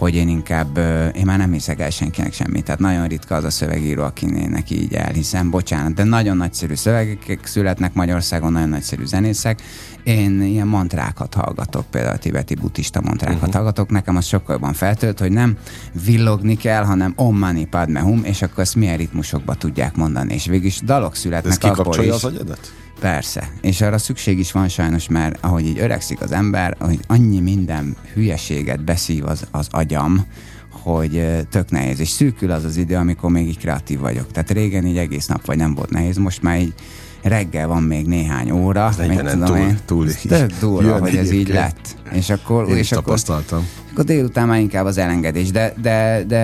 hogy 0.03 0.15
én 0.15 0.27
inkább, 0.27 0.77
én 1.15 1.25
már 1.25 1.37
nem 1.37 1.51
hiszek 1.51 1.79
el 1.79 1.89
senkinek 1.89 2.33
semmit. 2.33 2.63
Tehát 2.63 2.79
nagyon 2.79 3.07
ritka 3.07 3.35
az 3.35 3.43
a 3.43 3.49
szövegíró, 3.49 4.03
akinek 4.03 4.69
így 4.69 4.93
elhiszem, 4.93 5.49
bocsánat, 5.49 5.93
de 5.93 6.03
nagyon 6.03 6.37
nagyszerű 6.37 6.73
szövegek 6.73 7.39
születnek 7.45 7.93
Magyarországon, 7.93 8.51
nagyon 8.51 8.69
nagyszerű 8.69 9.05
zenészek. 9.05 9.61
Én 10.03 10.41
ilyen 10.41 10.67
mantrákat 10.67 11.33
hallgatok, 11.33 11.85
például 11.85 12.15
a 12.15 12.17
tibeti 12.17 12.55
buddhista 12.55 13.01
mantrákat 13.01 13.37
uh-huh. 13.37 13.53
hallgatok, 13.53 13.89
nekem 13.89 14.15
az 14.15 14.25
sokkal 14.25 14.55
jobban 14.55 14.73
feltölt, 14.73 15.19
hogy 15.19 15.31
nem 15.31 15.57
villogni 16.05 16.55
kell, 16.55 16.83
hanem 16.83 17.13
om 17.15 17.37
mani 17.37 17.65
padme 17.65 17.99
hum, 17.99 18.23
és 18.23 18.41
akkor 18.41 18.63
ezt 18.63 18.75
milyen 18.75 18.97
ritmusokba 18.97 19.53
tudják 19.55 19.95
mondani, 19.95 20.33
és 20.33 20.45
végig 20.45 20.65
is 20.65 20.79
dalok 20.79 21.15
születnek 21.15 21.63
Ez 21.63 21.77
abból 21.77 22.03
is. 22.03 22.09
az 22.09 22.23
agyadat? 22.23 22.73
Persze, 22.99 23.49
és 23.61 23.81
arra 23.81 23.97
szükség 23.97 24.39
is 24.39 24.51
van 24.51 24.67
sajnos, 24.67 25.07
mert 25.07 25.43
ahogy 25.43 25.65
így 25.65 25.79
öregszik 25.79 26.21
az 26.21 26.31
ember, 26.31 26.75
hogy 26.79 26.99
annyi 27.07 27.39
minden 27.39 27.95
hülyeséget 28.13 28.83
beszív 28.83 29.25
az, 29.25 29.47
az 29.51 29.67
agyam, 29.71 30.25
hogy 30.69 31.45
tök 31.49 31.69
nehéz, 31.69 31.99
és 31.99 32.09
szűkül 32.09 32.51
az 32.51 32.63
az 32.63 32.77
idő, 32.77 32.95
amikor 32.95 33.31
még 33.31 33.47
így 33.47 33.57
kreatív 33.57 33.99
vagyok. 33.99 34.31
Tehát 34.31 34.51
régen 34.51 34.85
így 34.85 34.97
egész 34.97 35.25
nap 35.25 35.45
vagy 35.45 35.57
nem 35.57 35.73
volt 35.75 35.89
nehéz, 35.89 36.17
most 36.17 36.41
már 36.41 36.59
így 36.59 36.73
reggel 37.23 37.67
van 37.67 37.83
még 37.83 38.05
néhány 38.05 38.51
óra, 38.51 38.91
mit 39.07 39.19
tudom 39.19 39.45
túl, 39.45 39.57
én, 39.57 39.77
túl 39.85 40.07
tök 40.27 40.51
durva, 40.59 40.99
hogy 40.99 41.15
ez 41.15 41.31
így 41.31 41.47
lett. 41.47 41.95
És 42.11 42.29
akkor, 42.29 42.69
én 42.69 42.75
és 42.75 42.87
tapasztaltam. 42.87 43.57
Akkor, 43.57 43.91
akkor 43.91 44.03
délután 44.03 44.47
már 44.47 44.59
inkább 44.59 44.85
az 44.85 44.97
elengedés, 44.97 45.51
de, 45.51 45.73
de, 45.81 46.23
de 46.27 46.37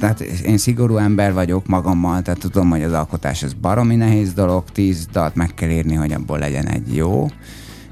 tehát 0.00 0.20
én 0.20 0.58
szigorú 0.58 0.96
ember 0.96 1.32
vagyok 1.32 1.66
magammal, 1.66 2.22
tehát 2.22 2.40
tudom, 2.40 2.70
hogy 2.70 2.82
az 2.82 2.92
alkotás 2.92 3.42
az 3.42 3.52
baromi 3.52 3.96
nehéz 3.96 4.32
dolog, 4.32 4.64
tíz 4.72 5.06
dalt 5.12 5.34
meg 5.34 5.54
kell 5.54 5.70
írni, 5.70 5.94
hogy 5.94 6.12
abból 6.12 6.38
legyen 6.38 6.66
egy 6.66 6.94
jó. 6.94 7.28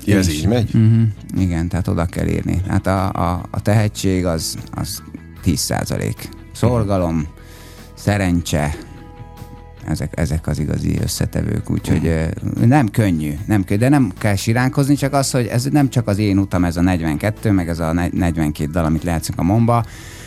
Ja, 0.05 0.17
ez 0.17 0.29
így 0.29 0.47
megy? 0.47 0.75
Uh-huh, 0.75 1.03
igen, 1.39 1.69
tehát 1.69 1.89
oda 1.89 2.05
kell 2.05 2.27
írni. 2.27 2.61
Hát 2.69 2.87
a, 2.87 3.13
a, 3.13 3.43
a 3.51 3.61
tehetség 3.61 4.27
az, 4.27 4.57
az 4.75 5.03
10 5.43 5.61
százalék. 5.61 6.29
Szorgalom, 6.53 7.27
szerencse, 7.95 8.77
ezek, 9.89 10.13
ezek 10.17 10.47
az 10.47 10.59
igazi 10.59 10.99
összetevők, 11.03 11.71
úgyhogy 11.71 12.29
nem 12.65 12.89
könnyű, 12.89 13.33
nem 13.47 13.65
könnyű, 13.65 13.81
de 13.81 13.89
nem 13.89 14.13
kell 14.19 14.35
siránkozni, 14.35 14.95
csak 14.95 15.13
az, 15.13 15.31
hogy 15.31 15.47
ez 15.47 15.65
nem 15.65 15.89
csak 15.89 16.09
az 16.09 16.19
én 16.19 16.39
utam, 16.39 16.65
ez 16.65 16.77
a 16.77 16.81
42, 16.81 17.51
meg 17.51 17.69
ez 17.69 17.79
a 17.79 17.93
42 17.93 18.71
dal, 18.71 18.85
amit 18.85 19.03
lehetszünk 19.03 19.39
a 19.39 19.43
Momba, 19.43 19.85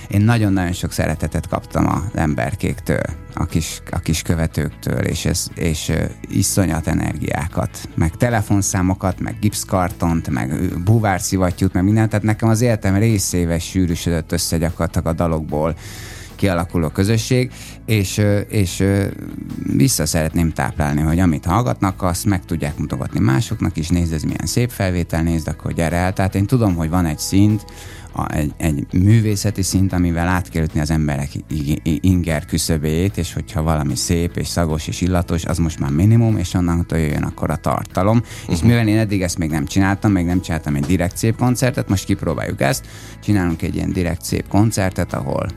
én 0.08 0.22
nagyon-nagyon 0.22 0.72
sok 0.72 0.92
szeretetet 0.92 1.48
kaptam 1.48 1.88
az 1.88 2.20
emberkéktől, 2.20 3.02
a 3.34 3.46
kis, 3.46 3.82
a 3.92 4.00
kis 4.00 4.22
követőktől, 4.22 5.00
és, 5.00 5.26
ez, 5.26 5.48
és 5.56 5.92
iszonyat 6.30 6.88
energiákat, 6.88 7.90
meg 7.96 8.16
telefonszámokat, 8.16 9.20
meg 9.20 9.36
gipszkartont, 9.40 10.30
meg 10.30 10.80
búvárszivattyút, 10.84 11.74
meg 11.74 11.84
mindent, 11.84 12.10
tehát 12.10 12.26
nekem 12.26 12.50
az 12.50 12.62
életem 12.62 12.96
részével 12.96 13.60
sűrűsödött 13.60 14.32
össze 14.32 14.58
gyakorlatilag 14.58 15.08
a 15.08 15.14
dalokból 15.14 15.76
kialakuló 16.38 16.88
közösség, 16.88 17.52
és, 17.86 18.22
és 18.48 18.84
vissza 19.64 20.06
szeretném 20.06 20.52
táplálni, 20.52 21.02
hogy 21.02 21.20
amit 21.20 21.46
hallgatnak, 21.46 22.04
azt 22.04 22.26
meg 22.26 22.46
tudják 22.46 22.78
mutogatni 22.78 23.20
másoknak 23.20 23.78
is, 23.78 23.90
nézd, 23.90 24.14
ez 24.14 24.24
milyen 24.24 24.46
szép 24.46 24.70
felvétel, 24.70 25.24
nézd, 25.24 25.48
akkor 25.48 25.74
gyere 25.74 25.96
el. 25.96 26.14
Tehát 26.14 26.36
én 26.36 26.46
tudom, 26.46 26.76
hogy 26.76 26.90
van 26.90 27.06
egy 27.06 27.20
szint, 27.20 27.66
a, 28.18 28.34
egy, 28.34 28.54
egy 28.58 28.86
művészeti 28.92 29.62
szint, 29.62 29.94
amivel 29.94 30.28
át 30.28 30.50
kell 30.50 30.64
ütni 30.64 30.80
az 30.80 30.92
emberek 30.92 31.30
inger 32.02 32.46
küszöbéjét, 32.46 33.18
és 33.18 33.34
hogyha 33.34 33.62
valami 33.62 33.96
szép 33.96 34.38
és 34.38 34.48
szagos 34.48 34.88
és 34.88 35.02
illatos, 35.02 35.46
az 35.46 35.58
most 35.58 35.80
már 35.80 35.92
minimum, 35.92 36.38
és 36.38 36.54
onnantól 36.54 36.98
jöjjön 36.98 37.24
akkor 37.24 37.50
a 37.50 37.56
tartalom. 37.56 38.18
Uh-huh. 38.18 38.56
És 38.56 38.62
mivel 38.62 38.88
én 38.88 38.98
eddig 38.98 39.22
ezt 39.22 39.38
még 39.38 39.50
nem 39.50 39.66
csináltam, 39.66 40.12
még 40.12 40.26
nem 40.26 40.42
csináltam 40.42 40.76
egy 40.76 40.86
direkt 40.86 41.18
szép 41.18 41.38
koncertet, 41.38 41.90
most 41.90 42.06
kipróbáljuk 42.06 42.62
ezt, 42.62 42.86
csinálunk 43.24 43.62
egy 43.62 43.76
ilyen 43.76 43.94
direkt 43.94 44.24
szép 44.24 44.48
koncertet, 44.48 45.14
ahol 45.14 45.48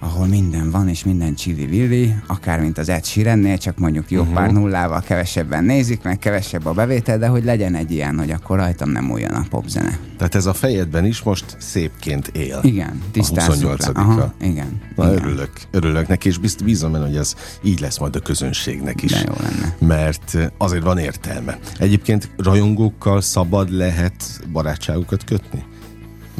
ahol 0.00 0.26
minden 0.26 0.70
van, 0.70 0.88
és 0.88 1.04
minden 1.04 1.34
csili-villi, 1.34 2.14
akár 2.26 2.60
mint 2.60 2.78
az 2.78 2.88
Ed 2.88 3.04
Sheerannél, 3.04 3.58
csak 3.58 3.78
mondjuk 3.78 4.10
jó 4.10 4.20
uh-huh. 4.20 4.34
pár 4.34 4.50
nullával 4.52 5.00
kevesebben 5.00 5.64
nézik, 5.64 6.02
meg 6.02 6.18
kevesebb 6.18 6.66
a 6.66 6.72
bevétel, 6.72 7.18
de 7.18 7.26
hogy 7.26 7.44
legyen 7.44 7.74
egy 7.74 7.90
ilyen, 7.90 8.18
hogy 8.18 8.30
akkor 8.30 8.56
rajtam 8.56 8.90
nem 8.90 9.10
újjon 9.10 9.30
a 9.30 9.44
popzene. 9.50 9.98
Tehát 10.16 10.34
ez 10.34 10.46
a 10.46 10.52
fejedben 10.54 11.04
is 11.04 11.22
most 11.22 11.56
szépként 11.58 12.28
él. 12.28 12.60
Igen, 12.62 13.02
tisztázzuk 13.12 13.78
le. 13.78 13.90
Aha, 13.94 14.34
igen. 14.40 14.80
Na, 14.96 15.12
igen. 15.12 15.24
örülök, 15.24 15.50
örülök 15.70 16.08
neki, 16.08 16.28
és 16.28 16.38
bizt, 16.38 16.64
bízom 16.64 16.92
benne, 16.92 17.06
hogy 17.06 17.16
ez 17.16 17.34
így 17.62 17.80
lesz 17.80 17.98
majd 17.98 18.16
a 18.16 18.20
közönségnek 18.20 19.02
is. 19.02 19.10
De 19.10 19.24
jó 19.26 19.34
lenne. 19.42 19.94
Mert 19.94 20.36
azért 20.58 20.82
van 20.82 20.98
értelme. 20.98 21.58
Egyébként 21.78 22.30
rajongókkal 22.36 23.20
szabad 23.20 23.70
lehet 23.70 24.40
barátságokat 24.52 25.24
kötni? 25.24 25.64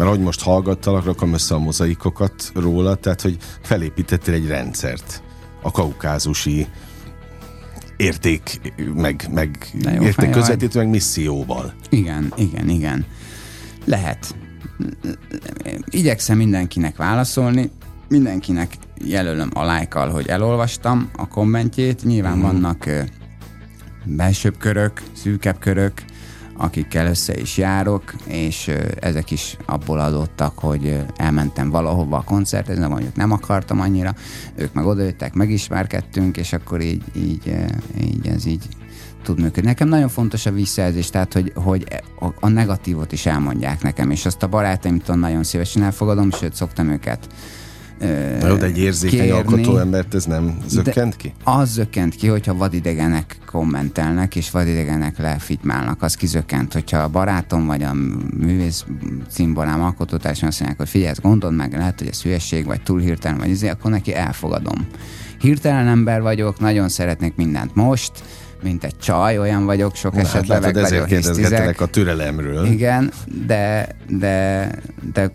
Mert 0.01 0.13
ahogy 0.13 0.25
most 0.25 0.43
hallgattalak, 0.43 1.05
rakom 1.05 1.33
össze 1.33 1.55
a 1.55 1.59
mozaikokat 1.59 2.51
róla, 2.55 2.95
tehát 2.95 3.21
hogy 3.21 3.37
felépítettél 3.63 4.35
egy 4.35 4.47
rendszert 4.47 5.23
a 5.63 5.71
kaukázusi 5.71 6.67
érték, 7.97 8.61
meg, 8.95 9.29
meg 9.31 9.71
érték 10.01 10.31
közvetítő, 10.31 10.79
meg 10.79 10.89
misszióval. 10.89 11.75
Igen, 11.89 12.33
igen, 12.37 12.69
igen. 12.69 13.07
Lehet. 13.85 14.35
Igyekszem 15.85 16.37
mindenkinek 16.37 16.97
válaszolni, 16.97 17.71
mindenkinek 18.09 18.77
jelölöm 19.05 19.51
a 19.55 19.65
lájkal, 19.65 20.09
hogy 20.09 20.27
elolvastam 20.27 21.11
a 21.17 21.29
kommentjét. 21.29 22.05
Nyilván 22.05 22.37
mm. 22.37 22.43
vannak 22.43 22.89
belsőbb 24.05 24.57
körök, 24.59 25.03
szűkebb 25.13 25.59
körök, 25.59 26.05
akikkel 26.61 27.07
össze 27.07 27.41
is 27.41 27.57
járok, 27.57 28.15
és 28.27 28.71
ezek 29.01 29.31
is 29.31 29.57
abból 29.67 30.01
adottak, 30.01 30.59
hogy 30.59 31.05
elmentem 31.17 31.71
valahova 31.71 32.17
a 32.17 32.23
koncertezni, 32.23 32.87
mondjuk 32.87 33.17
nem 33.17 33.33
akartam 33.33 33.81
annyira, 33.81 34.15
ők 34.55 34.73
meg 34.73 34.87
odajöttek, 34.87 35.35
megismerkedtünk, 35.35 36.37
és 36.37 36.53
akkor 36.53 36.81
így, 36.81 37.03
így, 37.17 37.57
így 38.01 38.27
ez 38.27 38.47
így 38.47 38.69
tud 39.23 39.41
működni. 39.41 39.69
Nekem 39.69 39.89
nagyon 39.89 40.09
fontos 40.09 40.47
a 40.47 40.53
visszajelzés, 40.53 41.11
tehát 41.11 41.33
hogy, 41.33 41.53
hogy 41.55 41.87
a, 42.21 42.27
a 42.41 42.49
negatívot 42.49 43.13
is 43.13 43.27
elmondják 43.27 43.83
nekem, 43.83 44.11
és 44.11 44.27
azt 44.27 44.43
a 44.43 44.49
barátaimtól 44.49 45.17
nagyon 45.17 45.45
szívesen 45.45 45.83
elfogadom, 45.83 46.31
sőt 46.31 46.55
szoktam 46.55 46.89
őket 46.89 47.29
Na 48.41 48.49
jó, 48.49 48.55
de 48.55 48.67
egy 48.67 48.79
érzékeny 48.79 49.19
kérni, 49.19 49.31
alkotó 49.31 49.79
embert 49.79 50.15
ez 50.15 50.25
nem 50.25 50.59
zökkent 50.69 51.17
ki? 51.17 51.33
Az 51.45 51.71
zökkent 51.71 52.15
ki, 52.15 52.27
hogyha 52.27 52.55
vadidegenek 52.55 53.39
kommentelnek, 53.47 54.37
és 54.37 54.51
vadidegenek 54.51 55.19
lefitymálnak, 55.19 56.03
az 56.03 56.15
kizökkent. 56.15 56.73
Hogyha 56.73 56.99
a 56.99 57.09
barátom 57.09 57.67
vagy 57.67 57.83
a 57.83 57.93
művész 58.39 58.85
cimborám 59.31 59.83
alkotótársan 59.83 60.49
azt 60.49 60.59
mondják, 60.59 60.81
hogy 60.81 60.89
figyelj, 60.89 61.15
gondold 61.23 61.57
meg, 61.57 61.73
lehet, 61.73 61.99
hogy 61.99 62.09
ez 62.09 62.23
hülyeség, 62.23 62.67
vagy 62.67 62.83
túl 62.83 63.01
hirtelen, 63.01 63.39
vagy 63.39 63.51
ezért, 63.51 63.73
akkor 63.73 63.91
neki 63.91 64.15
elfogadom. 64.15 64.87
Hirtelen 65.41 65.89
ember 65.89 66.23
vagyok, 66.23 66.61
nagyon 66.61 66.89
szeretnék 66.89 67.35
mindent 67.37 67.75
most, 67.75 68.13
mint 68.63 68.85
egy 68.85 68.99
csaj, 68.99 69.39
olyan 69.39 69.65
vagyok, 69.65 69.95
sok 69.95 70.13
Na, 70.13 70.21
esetben 70.21 70.63
hát 70.63 70.75
látod, 70.75 71.13
ezért 71.13 71.81
a 71.81 71.87
türelemről. 71.87 72.67
Igen, 72.67 73.11
de, 73.47 73.89
de, 74.09 74.69
de 75.13 75.33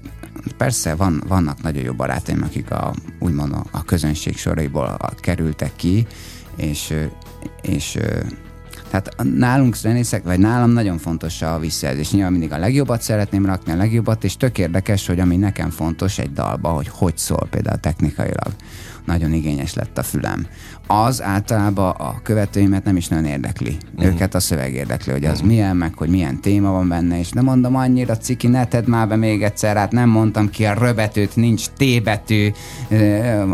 persze 0.58 0.96
van, 0.96 1.24
vannak 1.28 1.62
nagyon 1.62 1.84
jó 1.84 1.94
barátaim, 1.94 2.44
akik 2.44 2.72
a, 2.72 2.94
úgymond 3.20 3.54
a, 3.54 3.64
a 3.72 3.84
közönség 3.84 4.38
soraiból 4.38 4.98
kerültek 5.20 5.72
ki, 5.76 6.08
és, 6.56 6.94
és 7.62 7.98
Tehát 8.90 9.16
nálunk 9.36 9.76
zenészek, 9.76 10.24
vagy 10.24 10.40
nálam 10.40 10.70
nagyon 10.70 10.98
fontos 10.98 11.42
a 11.42 11.60
visszajelzés. 11.60 12.12
Nyilván 12.12 12.32
mindig 12.32 12.52
a 12.52 12.58
legjobbat 12.58 13.02
szeretném 13.02 13.46
rakni, 13.46 13.72
a 13.72 13.76
legjobbat, 13.76 14.24
és 14.24 14.38
tök 14.38 14.58
érdekes, 14.58 15.08
hogy 15.08 15.20
ami 15.20 15.36
nekem 15.36 15.70
fontos 15.70 16.18
egy 16.18 16.34
dalba, 16.34 16.70
hogy 16.70 16.88
hogy 16.88 17.18
szól 17.18 17.48
például 17.50 17.80
technikailag 17.80 18.54
nagyon 19.06 19.34
igényes 19.34 19.74
lett 19.74 19.98
a 19.98 20.04
fülem. 20.04 20.48
Az 20.88 21.22
általában 21.22 21.90
a 21.90 22.22
követőimet 22.24 22.84
nem 22.84 22.96
is 22.96 23.08
nagyon 23.08 23.26
érdekli. 23.26 23.78
Uh-huh. 23.96 24.14
Őket 24.14 24.36
a 24.36 24.40
szöveg 24.40 24.74
érdekli, 24.74 25.12
hogy 25.12 25.26
az 25.26 25.34
uh-huh. 25.34 25.48
milyen, 25.48 25.76
meg 25.76 25.94
hogy 25.94 26.10
milyen 26.10 26.42
téma 26.42 26.72
van 26.72 26.88
benne, 26.88 27.20
és 27.20 27.30
nem 27.30 27.44
mondom 27.44 27.76
annyira 27.76 28.18
ciki, 28.18 28.48
ne 28.48 28.66
tedd 28.66 28.90
már 28.90 29.08
be 29.08 29.16
még 29.16 29.44
egyszer, 29.44 29.76
hát 29.76 29.92
nem 29.92 30.10
mondtam 30.10 30.50
ki 30.50 30.66
a 30.66 30.74
röbetőt, 30.74 31.36
nincs 31.36 31.66
T-betű, 31.78 32.52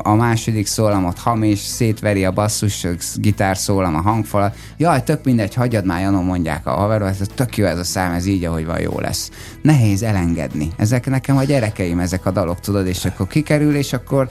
a 0.03 0.13
második 0.13 0.67
szólamot 0.67 1.17
hamis, 1.17 1.59
szétveri 1.59 2.25
a 2.25 2.31
basszus 2.31 2.87
gitár 3.15 3.57
szólam 3.57 3.95
a 3.95 4.01
hangfalat. 4.01 4.55
Jaj, 4.77 5.03
tök 5.03 5.20
mindegy, 5.23 5.53
hagyjad 5.53 5.85
már, 5.85 6.01
Janon 6.01 6.23
mondják 6.23 6.67
a 6.67 6.71
haverok, 6.71 7.07
ez 7.07 7.19
tök 7.35 7.57
jó 7.57 7.65
ez 7.65 7.77
a 7.77 7.83
szám, 7.83 8.11
ez 8.13 8.25
így, 8.25 8.45
ahogy 8.45 8.65
van, 8.65 8.79
jó 8.79 8.99
lesz. 8.99 9.29
Nehéz 9.61 10.03
elengedni. 10.03 10.71
Ezek 10.77 11.05
nekem 11.05 11.37
a 11.37 11.43
gyerekeim, 11.43 11.99
ezek 11.99 12.25
a 12.25 12.31
dalok, 12.31 12.59
tudod, 12.59 12.87
és 12.87 13.05
akkor 13.05 13.27
kikerül, 13.27 13.75
és 13.75 13.93
akkor 13.93 14.27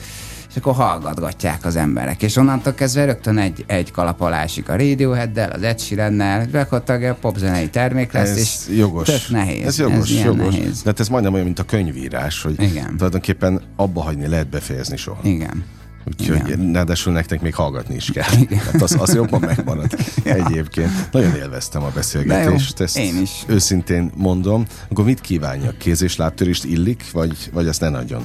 és 0.51 0.57
akkor 0.57 0.73
hallgatgatják 0.73 1.65
az 1.65 1.75
emberek. 1.75 2.21
És 2.21 2.35
onnantól 2.35 2.73
kezdve 2.73 3.05
rögtön 3.05 3.37
egy, 3.37 3.63
egy 3.67 3.91
kalap 3.91 4.21
alá 4.21 4.41
esik 4.41 4.69
a 4.69 4.75
Radioheaddel, 4.75 5.51
az 5.51 5.63
Ed 5.63 5.79
Sheerannel, 5.79 6.45
gyakorlatilag 6.45 7.15
popzenei 7.19 7.69
termék 7.69 8.11
lesz, 8.11 8.29
ez 8.29 8.37
és 8.37 8.77
jogos. 8.77 9.07
tök 9.07 9.29
nehéz. 9.29 9.65
Ez 9.65 9.77
jogos, 9.77 10.11
ez 10.11 10.23
jogos. 10.23 10.55
Nehéz. 10.55 10.81
De 10.81 10.89
hát 10.89 10.99
ez 10.99 11.07
majdnem 11.07 11.33
olyan, 11.33 11.45
mint 11.45 11.59
a 11.59 11.63
könyvírás, 11.63 12.41
hogy 12.41 12.61
Igen. 12.61 12.95
tulajdonképpen 12.97 13.61
abba 13.75 14.01
hagyni 14.01 14.27
lehet 14.27 14.49
befejezni 14.49 14.97
soha. 14.97 15.19
Igen. 15.23 15.63
Úgyhogy 16.05 16.55
ráadásul 16.71 17.13
nektek 17.13 17.41
még 17.41 17.55
hallgatni 17.55 17.95
is 17.95 18.11
kell. 18.11 18.29
Hát 18.71 18.81
az, 18.81 18.97
az 18.99 19.15
jobban 19.15 19.39
megmarad 19.39 19.91
ja. 20.25 20.33
egyébként. 20.33 21.11
Nagyon 21.11 21.35
élveztem 21.35 21.83
a 21.83 21.89
beszélgetést. 21.89 22.79
Ezt 22.79 22.97
én 22.97 23.21
is. 23.21 23.31
Őszintén 23.47 24.11
mondom. 24.15 24.65
Akkor 24.89 25.05
mit 25.05 25.21
kívánjak? 25.21 25.77
Kéz 25.77 26.01
és 26.01 26.15
lábtörést 26.15 26.63
illik, 26.63 27.11
vagy, 27.11 27.49
vagy 27.53 27.67
azt 27.67 27.81
ne 27.81 27.89
nagyon? 27.89 28.23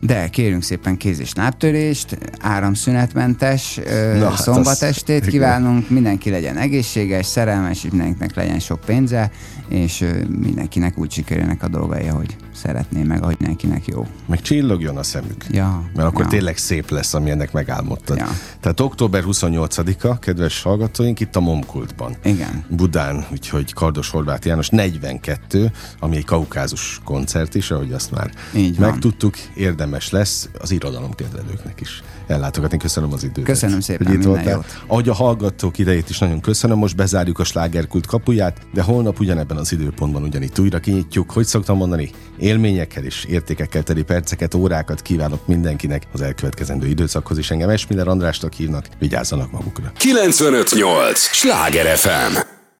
De 0.00 0.28
kérünk 0.28 0.62
szépen 0.62 0.96
kéz 0.96 1.20
és 1.20 1.34
lábtörést, 1.34 2.18
áramszünetmentes 2.40 3.80
Na, 4.18 4.28
hát 4.28 4.42
szombatestét 4.42 5.20
az... 5.20 5.28
kívánunk, 5.28 5.90
mindenki 5.90 6.30
legyen 6.30 6.56
egészséges, 6.56 7.26
szerelmes, 7.26 7.84
és 7.84 7.90
mindenkinek 7.90 8.34
legyen 8.34 8.58
sok 8.58 8.80
pénze, 8.80 9.30
és 9.68 10.04
mindenkinek 10.28 10.98
úgy 10.98 11.10
sikerülnek 11.10 11.62
a 11.62 11.68
dolgai, 11.68 12.06
hogy 12.06 12.36
szeretné, 12.54 13.02
meg 13.02 13.22
ahogy 13.22 13.36
mindenkinek 13.38 13.86
jó. 13.86 14.06
Meg 14.26 14.40
csillogjon 14.40 14.96
a 14.96 15.02
szemük. 15.02 15.44
Ja, 15.50 15.90
Mert 15.94 16.08
akkor 16.08 16.22
ja. 16.22 16.28
tényleg 16.28 16.56
szép 16.56 16.90
lesz, 16.90 17.14
ami 17.14 17.30
ennek 17.30 17.52
megálmodtad. 17.52 18.16
Ja. 18.16 18.28
Tehát 18.60 18.80
október 18.80 19.22
28-a, 19.26 20.18
kedves 20.18 20.62
hallgatóink, 20.62 21.20
itt 21.20 21.36
a 21.36 21.40
Momkultban. 21.40 22.16
Igen. 22.24 22.64
Budán, 22.68 23.26
úgyhogy 23.32 23.72
Kardos 23.72 24.10
Horváth 24.10 24.46
János 24.46 24.68
42, 24.68 25.72
ami 25.98 26.16
egy 26.16 26.24
kaukázus 26.24 27.00
koncert 27.04 27.54
is, 27.54 27.70
ahogy 27.70 27.92
azt 27.92 28.10
már 28.10 28.30
Így 28.54 28.78
megtudtuk, 28.78 29.34
érdemes 29.54 30.10
lesz 30.10 30.48
az 30.60 30.70
irodalomkedvelőknek 30.70 31.80
is 31.80 32.02
ellátogatni. 32.26 32.78
Köszönöm 32.78 33.12
az 33.12 33.24
időt. 33.24 33.44
Köszönöm 33.44 33.80
szépen, 33.80 34.06
hogy 34.06 34.16
itt 34.16 34.24
minden 34.24 34.52
jót. 34.54 34.82
Ahogy 34.86 35.08
a 35.08 35.14
hallgatók 35.14 35.78
idejét 35.78 36.10
is 36.10 36.18
nagyon 36.18 36.40
köszönöm, 36.40 36.78
most 36.78 36.96
bezárjuk 36.96 37.38
a 37.38 37.44
slágerkult 37.44 38.06
kapuját, 38.06 38.58
de 38.72 38.82
holnap 38.82 39.20
ugyanebben 39.20 39.56
az 39.56 39.72
időpontban 39.72 40.22
ugyanitt 40.22 40.58
újra 40.58 40.78
kinyitjuk. 40.78 41.30
Hogy 41.30 41.46
szoktam 41.46 41.76
mondani, 41.76 42.10
élményekkel 42.38 43.04
és 43.04 43.24
értékekkel 43.24 43.82
teli 43.82 44.02
perceket, 44.02 44.54
órákat 44.54 45.02
kívánok 45.02 45.46
mindenkinek 45.46 46.02
az 46.12 46.20
elkövetkezendő 46.20 46.86
időszakhoz 46.86 47.38
is. 47.38 47.50
Engem 47.50 47.68
Esmiller 47.68 48.08
Andrásnak 48.08 48.52
hívnak, 48.52 48.88
vigyázzanak 48.98 49.50
magukra. 49.50 49.92
958! 49.96 51.18
Sláger 51.18 51.96
FM! 51.96 52.62